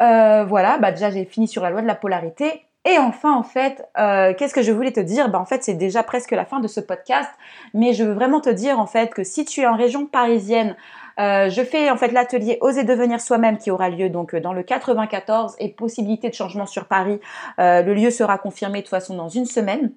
Euh, 0.01 0.43
voilà, 0.45 0.77
bah 0.77 0.91
déjà 0.91 1.09
j'ai 1.11 1.25
fini 1.25 1.47
sur 1.47 1.63
la 1.63 1.69
loi 1.69 1.81
de 1.81 1.87
la 1.87 1.95
polarité. 1.95 2.65
Et 2.85 2.97
enfin, 2.97 3.33
en 3.33 3.43
fait, 3.43 3.87
euh, 3.97 4.33
qu'est-ce 4.33 4.53
que 4.53 4.61
je 4.61 4.71
voulais 4.71 4.91
te 4.91 4.99
dire? 4.99 5.29
Bah 5.29 5.39
en 5.39 5.45
fait, 5.45 5.63
c'est 5.63 5.75
déjà 5.75 6.03
presque 6.03 6.31
la 6.31 6.45
fin 6.45 6.59
de 6.59 6.67
ce 6.67 6.81
podcast, 6.81 7.29
mais 7.73 7.93
je 7.93 8.03
veux 8.03 8.13
vraiment 8.13 8.41
te 8.41 8.49
dire 8.49 8.79
en 8.79 8.87
fait 8.87 9.13
que 9.13 9.23
si 9.23 9.45
tu 9.45 9.61
es 9.61 9.67
en 9.67 9.77
région 9.77 10.05
parisienne, 10.05 10.75
euh, 11.19 11.49
je 11.49 11.61
fais 11.61 11.89
en 11.91 11.97
fait 11.97 12.11
l'atelier 12.11 12.57
Oser 12.61 12.83
devenir 12.83 13.21
soi-même 13.21 13.57
qui 13.57 13.71
aura 13.71 13.89
lieu 13.89 14.09
donc 14.09 14.35
dans 14.35 14.51
le 14.51 14.63
94 14.63 15.55
et 15.59 15.69
possibilité 15.69 16.29
de 16.29 16.33
changement 16.33 16.65
sur 16.65 16.85
Paris. 16.87 17.19
le 17.57 17.93
lieu 17.93 18.11
sera 18.11 18.37
confirmé 18.37 18.79
de 18.79 18.83
toute 18.83 18.89
façon 18.89 19.15
dans 19.15 19.29
une 19.29 19.45
semaine. 19.45 19.93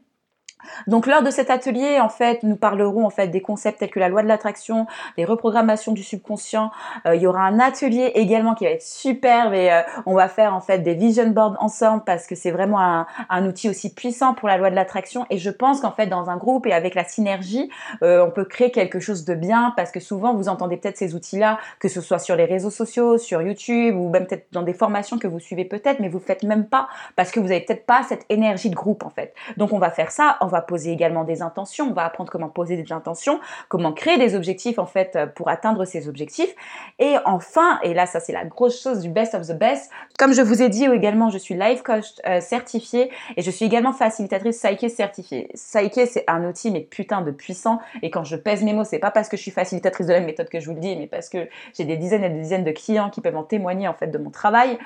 Donc 0.86 1.06
lors 1.06 1.22
de 1.22 1.30
cet 1.30 1.50
atelier, 1.50 2.00
en 2.00 2.08
fait, 2.08 2.42
nous 2.42 2.56
parlerons 2.56 3.06
en 3.06 3.10
fait 3.10 3.28
des 3.28 3.40
concepts 3.40 3.78
tels 3.78 3.90
que 3.90 4.00
la 4.00 4.08
loi 4.08 4.22
de 4.22 4.28
l'attraction, 4.28 4.86
des 5.16 5.24
reprogrammations 5.24 5.92
du 5.92 6.02
subconscient. 6.02 6.70
Euh, 7.06 7.14
il 7.14 7.22
y 7.22 7.26
aura 7.26 7.42
un 7.42 7.58
atelier 7.58 8.12
également 8.14 8.54
qui 8.54 8.64
va 8.64 8.70
être 8.70 8.82
superbe 8.82 9.54
et 9.54 9.70
euh, 9.70 9.82
on 10.06 10.14
va 10.14 10.28
faire 10.28 10.54
en 10.54 10.60
fait 10.60 10.78
des 10.78 10.94
vision 10.94 11.28
boards 11.28 11.56
ensemble 11.60 12.02
parce 12.04 12.26
que 12.26 12.34
c'est 12.34 12.50
vraiment 12.50 12.78
un, 12.80 13.46
outil 13.46 13.68
aussi 13.68 13.94
puissant 13.94 14.34
pour 14.34 14.48
la 14.48 14.56
loi 14.56 14.70
de 14.70 14.74
l'attraction. 14.74 15.26
Et 15.30 15.38
je 15.38 15.50
pense 15.50 15.80
qu'en 15.80 15.92
fait 15.92 16.06
dans 16.06 16.30
un 16.30 16.36
groupe 16.36 16.66
et 16.66 16.72
avec 16.72 16.94
la 16.94 17.04
synergie, 17.04 17.70
euh, 18.02 18.24
on 18.26 18.30
peut 18.30 18.44
créer 18.44 18.70
quelque 18.70 18.98
chose 18.98 19.24
de 19.24 19.34
bien 19.34 19.72
parce 19.76 19.90
que 19.90 20.00
souvent 20.00 20.34
vous 20.34 20.48
entendez 20.48 20.76
peut-être 20.76 20.96
ces 20.96 21.14
outils-là, 21.14 21.58
que 21.78 21.88
ce 21.88 22.00
soit 22.00 22.18
sur 22.18 22.36
les 22.36 22.44
réseaux 22.44 22.70
sociaux, 22.70 23.18
sur 23.18 23.42
YouTube 23.42 23.96
ou 23.96 24.08
même 24.10 24.26
peut-être 24.26 24.46
dans 24.52 24.62
des 24.62 24.72
formations 24.72 25.18
que 25.18 25.26
vous 25.26 25.38
suivez 25.38 25.64
peut-être, 25.64 26.00
mais 26.00 26.08
vous 26.08 26.18
faites 26.18 26.42
même 26.42 26.66
pas 26.66 26.88
parce 27.14 27.30
que 27.30 27.40
vous 27.40 27.50
avez 27.50 27.60
peut-être 27.60 27.86
pas 27.86 28.02
cette 28.08 28.24
énergie 28.28 28.70
de 28.70 28.74
groupe 28.74 29.04
en 29.04 29.10
fait. 29.10 29.34
Donc 29.56 29.72
on 29.72 29.78
va 29.78 29.90
faire 29.90 30.10
ça, 30.10 30.38
on 30.46 30.48
va 30.48 30.62
poser 30.62 30.90
également 30.90 31.24
des 31.24 31.42
intentions, 31.42 31.88
on 31.90 31.92
va 31.92 32.04
apprendre 32.04 32.30
comment 32.30 32.48
poser 32.48 32.76
des 32.76 32.92
intentions, 32.92 33.40
comment 33.68 33.92
créer 33.92 34.16
des 34.18 34.34
objectifs 34.34 34.78
en 34.78 34.86
fait 34.86 35.16
euh, 35.16 35.26
pour 35.26 35.48
atteindre 35.48 35.84
ces 35.84 36.08
objectifs. 36.08 36.54
Et 36.98 37.16
enfin, 37.24 37.78
et 37.82 37.94
là 37.94 38.06
ça 38.06 38.20
c'est 38.20 38.32
la 38.32 38.44
grosse 38.44 38.80
chose 38.82 39.00
du 39.00 39.10
best 39.10 39.34
of 39.34 39.46
the 39.46 39.58
best, 39.58 39.90
comme 40.18 40.32
je 40.32 40.42
vous 40.42 40.62
ai 40.62 40.68
dit 40.68 40.84
également, 40.84 41.28
je 41.30 41.38
suis 41.38 41.54
life 41.54 41.82
coach 41.82 42.06
euh, 42.26 42.40
certifiée 42.40 43.10
et 43.36 43.42
je 43.42 43.50
suis 43.50 43.66
également 43.66 43.92
facilitatrice 43.92 44.56
Psyche 44.56 44.92
certifiée. 44.92 45.48
Psyche 45.54 46.06
c'est 46.06 46.24
un 46.28 46.44
outil 46.48 46.70
mais 46.70 46.80
putain 46.80 47.20
de 47.20 47.30
puissant 47.30 47.80
et 48.02 48.10
quand 48.10 48.24
je 48.24 48.36
pèse 48.36 48.62
mes 48.62 48.72
mots, 48.72 48.84
c'est 48.84 48.98
pas 48.98 49.10
parce 49.10 49.28
que 49.28 49.36
je 49.36 49.42
suis 49.42 49.50
facilitatrice 49.50 50.06
de 50.06 50.12
la 50.12 50.20
méthode 50.20 50.48
que 50.48 50.60
je 50.60 50.66
vous 50.66 50.74
le 50.74 50.80
dis, 50.80 50.96
mais 50.96 51.06
parce 51.06 51.28
que 51.28 51.48
j'ai 51.74 51.84
des 51.84 51.96
dizaines 51.96 52.24
et 52.24 52.30
des 52.30 52.40
dizaines 52.40 52.64
de 52.64 52.70
clients 52.70 53.10
qui 53.10 53.20
peuvent 53.20 53.36
en 53.36 53.42
témoigner 53.42 53.88
en 53.88 53.94
fait 53.94 54.08
de 54.08 54.18
mon 54.18 54.30
travail. 54.30 54.78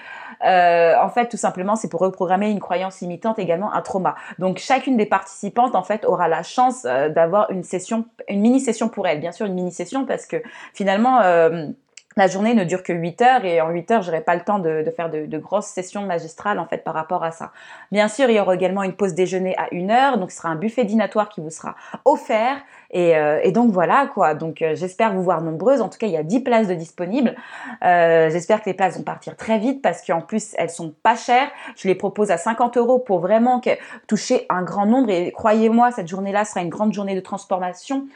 Euh, 0.45 0.95
en 1.01 1.09
fait, 1.09 1.29
tout 1.29 1.37
simplement, 1.37 1.77
c'est 1.77 1.89
pour 1.89 2.01
reprogrammer 2.01 2.51
une 2.51 2.61
croyance 2.61 3.01
limitante, 3.01 3.39
également 3.39 3.73
un 3.73 3.83
trauma. 3.83 4.15
Donc 4.39 4.59
chacune 4.59 4.97
des 4.97 5.07
en 5.59 5.83
fait 5.83 6.05
aura 6.05 6.29
la 6.29 6.43
chance 6.43 6.85
euh, 6.85 7.09
d'avoir 7.09 7.51
une 7.51 7.63
session, 7.63 8.07
une 8.29 8.41
mini 8.41 8.61
session 8.61 8.89
pour 8.89 9.07
elle. 9.07 9.21
Bien 9.21 9.33
sûr 9.33 9.47
une 9.47 9.55
mini 9.55 9.73
session 9.73 10.07
parce 10.07 10.27
que 10.27 10.37
finalement 10.75 11.21
euh, 11.21 11.67
la 12.17 12.27
journée 12.27 12.55
ne 12.55 12.65
dure 12.65 12.83
que 12.83 12.93
8 12.93 13.23
heures 13.23 13.45
et 13.45 13.61
en 13.61 13.71
8 13.71 13.91
heures, 13.93 14.03
j'aurai 14.03 14.21
pas 14.21 14.35
le 14.35 14.43
temps 14.43 14.59
de, 14.59 14.85
faire 14.97 15.11
de, 15.11 15.27
de, 15.27 15.39
grosses 15.39 15.67
sessions 15.67 16.03
magistrales 16.03 16.59
en 16.59 16.67
fait 16.67 16.79
par 16.79 16.95
rapport 16.95 17.23
à 17.23 17.31
ça. 17.31 17.53
Bien 17.93 18.09
sûr, 18.09 18.29
il 18.29 18.37
y 18.37 18.41
aura 18.41 18.55
également 18.55 18.83
une 18.83 18.95
pause 18.95 19.15
déjeuner 19.15 19.57
à 19.57 19.69
1 19.73 19.91
heure, 19.91 20.19
donc 20.19 20.33
ce 20.33 20.39
sera 20.39 20.49
un 20.49 20.57
buffet 20.57 20.85
dînatoire 20.85 21.29
qui 21.29 21.41
vous 21.41 21.51
sera 21.51 21.77
offert 22.05 22.57
et, 22.91 23.17
euh, 23.17 23.41
et 23.43 23.53
donc 23.53 23.73
voilà 23.73 24.09
quoi. 24.13 24.35
Donc 24.35 24.63
euh, 24.63 24.75
j'espère 24.75 25.13
vous 25.13 25.23
voir 25.23 25.43
nombreuses. 25.43 25.81
En 25.81 25.89
tout 25.89 25.99
cas, 25.99 26.07
il 26.07 26.13
y 26.13 26.17
a 26.17 26.23
10 26.23 26.41
places 26.41 26.69
de 26.69 26.75
disponibles. 26.75 27.35
Euh, 27.85 28.31
j'espère 28.31 28.63
que 28.63 28.69
les 28.69 28.75
places 28.75 28.97
vont 28.97 29.03
partir 29.03 29.37
très 29.37 29.59
vite 29.59 29.83
parce 29.83 30.05
qu'en 30.05 30.21
plus 30.21 30.55
elles 30.59 30.71
sont 30.71 30.93
pas 31.03 31.17
chères. 31.17 31.49
Je 31.77 31.89
les 31.89 31.95
propose 31.95 32.31
à 32.31 32.37
50 32.37 32.77
euros 32.77 32.99
pour 32.99 33.21
vraiment 33.21 33.61
toucher 34.07 34.47
un 34.49 34.63
grand 34.63 34.87
nombre 34.87 35.11
et 35.11 35.33
croyez-moi, 35.33 35.91
cette 35.93 36.09
journée-là 36.09 36.45
sera 36.45 36.63
une 36.63 36.69
grande 36.69 36.93
journée 36.93 37.15
de 37.15 37.21
transformation 37.21 38.07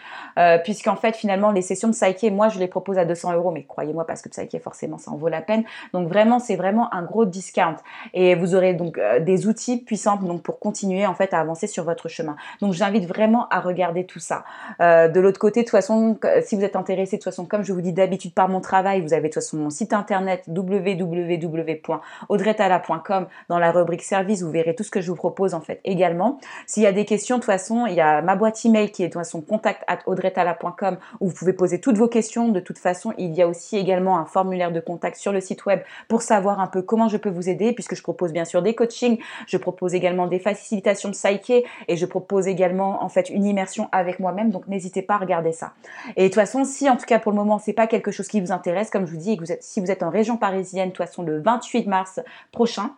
puisqu'en 0.64 0.96
fait 0.96 1.14
finalement 1.14 1.50
les 1.50 1.62
sessions 1.62 1.88
de 1.88 1.94
Psyche, 1.94 2.30
moi 2.32 2.48
je 2.48 2.58
les 2.58 2.66
propose 2.66 2.98
à 2.98 3.04
200 3.04 3.34
euros, 3.34 3.50
mais 3.50 3.64
croyez 3.64 3.92
moi 3.92 4.06
parce 4.06 4.22
que 4.22 4.28
Psyche 4.28 4.60
forcément 4.60 4.98
ça 4.98 5.10
en 5.10 5.16
vaut 5.16 5.28
la 5.28 5.42
peine. 5.42 5.64
Donc 5.92 6.08
vraiment 6.08 6.38
c'est 6.38 6.56
vraiment 6.56 6.92
un 6.92 7.02
gros 7.02 7.24
discount 7.24 7.76
et 8.12 8.34
vous 8.34 8.54
aurez 8.54 8.74
donc 8.74 8.98
euh, 8.98 9.20
des 9.20 9.46
outils 9.46 9.78
puissants 9.78 10.16
donc 10.16 10.42
pour 10.42 10.58
continuer 10.58 11.06
en 11.06 11.14
fait 11.14 11.32
à 11.34 11.40
avancer 11.40 11.66
sur 11.66 11.84
votre 11.84 12.08
chemin. 12.08 12.36
Donc 12.60 12.72
j'invite 12.72 13.06
vraiment 13.06 13.48
à 13.50 13.60
regarder 13.60 14.04
tout 14.06 14.18
ça. 14.18 14.44
Euh, 14.80 15.08
de 15.08 15.20
l'autre 15.20 15.38
côté 15.38 15.60
de 15.60 15.64
toute 15.64 15.72
façon 15.72 16.18
si 16.42 16.56
vous 16.56 16.64
êtes 16.64 16.76
intéressé 16.76 17.16
de 17.16 17.22
toute 17.22 17.30
façon 17.30 17.46
comme 17.46 17.62
je 17.62 17.72
vous 17.72 17.80
dis 17.80 17.92
d'habitude 17.92 18.34
par 18.34 18.48
mon 18.48 18.60
travail 18.60 19.00
vous 19.00 19.12
avez 19.12 19.28
de 19.28 19.34
toute 19.34 19.42
façon 19.42 19.56
mon 19.56 19.70
site 19.70 19.92
internet 19.92 20.44
www.audretala.com 20.48 23.26
dans 23.48 23.58
la 23.58 23.72
rubrique 23.72 24.02
service 24.02 24.42
vous 24.42 24.50
verrez 24.50 24.74
tout 24.74 24.82
ce 24.82 24.90
que 24.90 25.00
je 25.00 25.10
vous 25.10 25.16
propose 25.16 25.54
en 25.54 25.60
fait 25.60 25.80
également. 25.84 26.38
S'il 26.66 26.82
y 26.82 26.86
a 26.86 26.92
des 26.92 27.04
questions 27.04 27.36
de 27.36 27.40
toute 27.40 27.46
façon 27.46 27.86
il 27.86 27.94
y 27.94 28.00
a 28.00 28.22
ma 28.22 28.34
boîte 28.36 28.64
email 28.64 28.90
qui 28.90 29.02
est 29.02 29.08
de 29.08 29.12
toute 29.12 29.20
façon 29.20 29.40
contact 29.40 29.82
at 29.86 29.98
audretala.com 30.06 30.96
où 31.20 31.28
vous 31.28 31.34
pouvez 31.34 31.52
poser 31.52 31.80
toutes 31.80 31.98
vos 31.98 32.08
questions. 32.08 32.48
De 32.48 32.60
toute 32.60 32.78
façon 32.78 33.12
il 33.18 33.34
y 33.34 33.42
a 33.42 33.48
aussi 33.48 33.76
également 33.76 34.18
un 34.18 34.24
formulaire 34.24 34.72
de 34.72 34.80
contact 34.80 35.16
sur 35.16 35.32
le 35.32 35.40
site 35.40 35.66
web 35.66 35.80
pour 36.08 36.22
savoir 36.22 36.60
un 36.60 36.66
peu 36.66 36.82
comment 36.82 37.08
je 37.08 37.16
peux 37.16 37.30
vous 37.30 37.48
aider, 37.48 37.72
puisque 37.72 37.94
je 37.94 38.02
propose 38.02 38.32
bien 38.32 38.44
sûr 38.44 38.62
des 38.62 38.74
coachings, 38.74 39.18
je 39.46 39.56
propose 39.56 39.94
également 39.94 40.26
des 40.26 40.38
facilitations 40.38 41.08
de 41.08 41.14
psyche 41.14 41.64
et 41.88 41.96
je 41.96 42.06
propose 42.06 42.46
également 42.46 43.02
en 43.02 43.08
fait 43.08 43.30
une 43.30 43.44
immersion 43.44 43.88
avec 43.92 44.20
moi-même. 44.20 44.50
Donc 44.54 44.66
n'hésitez 44.68 45.02
pas 45.02 45.14
à 45.14 45.18
regarder 45.18 45.52
ça. 45.52 45.74
Et 46.16 46.22
de 46.22 46.28
toute 46.28 46.36
façon, 46.36 46.64
si 46.64 46.88
en 46.88 46.96
tout 46.96 47.04
cas 47.06 47.18
pour 47.18 47.32
le 47.32 47.36
moment 47.36 47.58
c'est 47.58 47.72
pas 47.72 47.86
quelque 47.86 48.10
chose 48.10 48.28
qui 48.28 48.40
vous 48.40 48.52
intéresse, 48.52 48.88
comme 48.88 49.06
je 49.06 49.12
vous 49.12 49.18
dis, 49.18 49.38
si 49.60 49.80
vous 49.80 49.90
êtes 49.90 50.02
en 50.02 50.10
région 50.10 50.38
parisienne, 50.38 50.88
de 50.88 50.94
toute 50.94 51.06
façon 51.06 51.22
le 51.22 51.42
28 51.42 51.86
mars 51.86 52.20
prochain, 52.52 52.90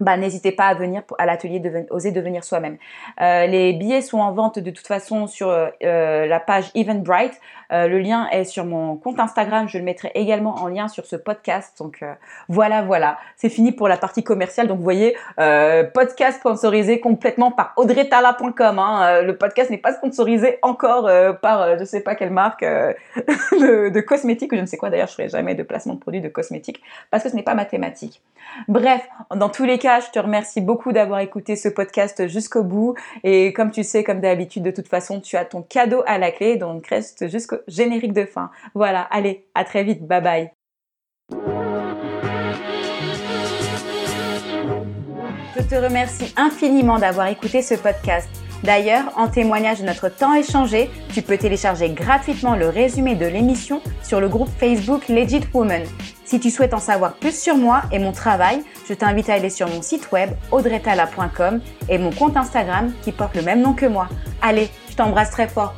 bah, 0.00 0.16
n'hésitez 0.16 0.52
pas 0.52 0.64
à 0.64 0.74
venir 0.74 1.02
à 1.18 1.26
l'atelier 1.26 1.60
de 1.60 1.86
Oser 1.90 2.10
devenir 2.10 2.42
soi-même. 2.44 2.78
Euh, 3.20 3.46
les 3.46 3.72
billets 3.74 4.00
sont 4.00 4.18
en 4.18 4.32
vente 4.32 4.58
de 4.58 4.70
toute 4.70 4.86
façon 4.86 5.26
sur 5.26 5.48
euh, 5.48 6.26
la 6.26 6.40
page 6.40 6.70
Eventbrite. 6.74 7.38
Euh, 7.72 7.86
le 7.86 7.98
lien 7.98 8.28
est 8.30 8.44
sur 8.44 8.64
mon 8.64 8.96
compte 8.96 9.20
Instagram. 9.20 9.68
Je 9.68 9.78
le 9.78 9.84
mettrai 9.84 10.10
également 10.14 10.56
en 10.56 10.68
lien 10.68 10.88
sur 10.88 11.06
ce 11.06 11.16
podcast. 11.16 11.78
Donc 11.78 11.98
euh, 12.02 12.12
voilà, 12.48 12.82
voilà. 12.82 13.18
C'est 13.36 13.48
fini 13.48 13.72
pour 13.72 13.88
la 13.88 13.96
partie 13.96 14.24
commerciale. 14.24 14.68
Donc 14.68 14.78
vous 14.78 14.84
voyez, 14.84 15.16
euh, 15.38 15.84
podcast 15.84 16.40
sponsorisé 16.40 17.00
complètement 17.00 17.50
par 17.50 17.72
audreytala.com. 17.76 18.78
Hein. 18.78 19.22
Le 19.22 19.36
podcast 19.36 19.70
n'est 19.70 19.78
pas 19.78 19.92
sponsorisé 19.92 20.58
encore 20.62 21.08
par 21.40 21.78
je 21.78 21.84
sais 21.84 22.00
pas 22.00 22.14
quelle 22.14 22.30
marque 22.30 22.62
de, 22.64 23.88
de, 23.88 24.00
cosmétiques 24.00 24.52
ou 24.52 24.56
je 24.56 24.62
ne 24.62 24.66
sais 24.66 24.76
quoi. 24.76 24.90
D'ailleurs, 24.90 25.08
je 25.08 25.14
ferai 25.14 25.28
jamais 25.28 25.54
de 25.54 25.62
placement 25.62 25.94
de 25.94 26.00
produits 26.00 26.20
de 26.20 26.28
cosmétiques 26.28 26.82
parce 27.10 27.22
que 27.22 27.28
ce 27.28 27.36
n'est 27.36 27.42
pas 27.42 27.54
mathématique. 27.54 28.22
Bref, 28.68 29.08
dans 29.34 29.48
tous 29.48 29.64
les 29.64 29.78
cas, 29.78 30.00
je 30.00 30.10
te 30.10 30.18
remercie 30.18 30.60
beaucoup 30.60 30.92
d'avoir 30.92 31.20
écouté 31.20 31.56
ce 31.56 31.68
podcast 31.68 32.28
jusqu'au 32.28 32.62
bout. 32.62 32.94
Et 33.24 33.52
comme 33.52 33.70
tu 33.70 33.84
sais, 33.84 34.04
comme 34.04 34.20
d'habitude, 34.20 34.62
de 34.62 34.70
toute 34.70 34.88
façon, 34.88 35.20
tu 35.20 35.36
as 35.36 35.44
ton 35.44 35.62
cadeau 35.62 36.02
à 36.06 36.18
la 36.18 36.30
clé. 36.30 36.56
Donc 36.56 36.86
reste 36.86 37.28
jusqu'au 37.28 37.56
générique 37.68 38.12
de 38.12 38.24
fin. 38.24 38.50
Voilà, 38.74 39.02
allez, 39.10 39.46
à 39.54 39.64
très 39.64 39.84
vite. 39.84 40.06
Bye 40.06 40.22
bye. 40.22 40.50
Je 45.56 45.62
te 45.62 45.74
remercie 45.74 46.32
infiniment 46.36 46.98
d'avoir 46.98 47.26
écouté 47.26 47.62
ce 47.62 47.74
podcast. 47.74 48.28
D'ailleurs, 48.62 49.12
en 49.16 49.28
témoignage 49.28 49.80
de 49.80 49.86
notre 49.86 50.08
temps 50.08 50.34
échangé, 50.34 50.90
tu 51.12 51.22
peux 51.22 51.38
télécharger 51.38 51.90
gratuitement 51.90 52.56
le 52.56 52.68
résumé 52.68 53.14
de 53.14 53.26
l'émission 53.26 53.80
sur 54.02 54.20
le 54.20 54.28
groupe 54.28 54.50
Facebook 54.58 55.08
Legit 55.08 55.42
Woman. 55.54 55.82
Si 56.30 56.38
tu 56.38 56.48
souhaites 56.50 56.74
en 56.74 56.78
savoir 56.78 57.14
plus 57.14 57.36
sur 57.36 57.56
moi 57.56 57.82
et 57.90 57.98
mon 57.98 58.12
travail, 58.12 58.62
je 58.88 58.94
t'invite 58.94 59.28
à 59.28 59.34
aller 59.34 59.50
sur 59.50 59.66
mon 59.66 59.82
site 59.82 60.12
web 60.12 60.30
audretala.com 60.52 61.60
et 61.88 61.98
mon 61.98 62.12
compte 62.12 62.36
Instagram 62.36 62.92
qui 63.02 63.10
porte 63.10 63.34
le 63.34 63.42
même 63.42 63.62
nom 63.62 63.72
que 63.72 63.86
moi. 63.86 64.08
Allez, 64.40 64.68
je 64.88 64.94
t'embrasse 64.94 65.32
très 65.32 65.48
fort. 65.48 65.74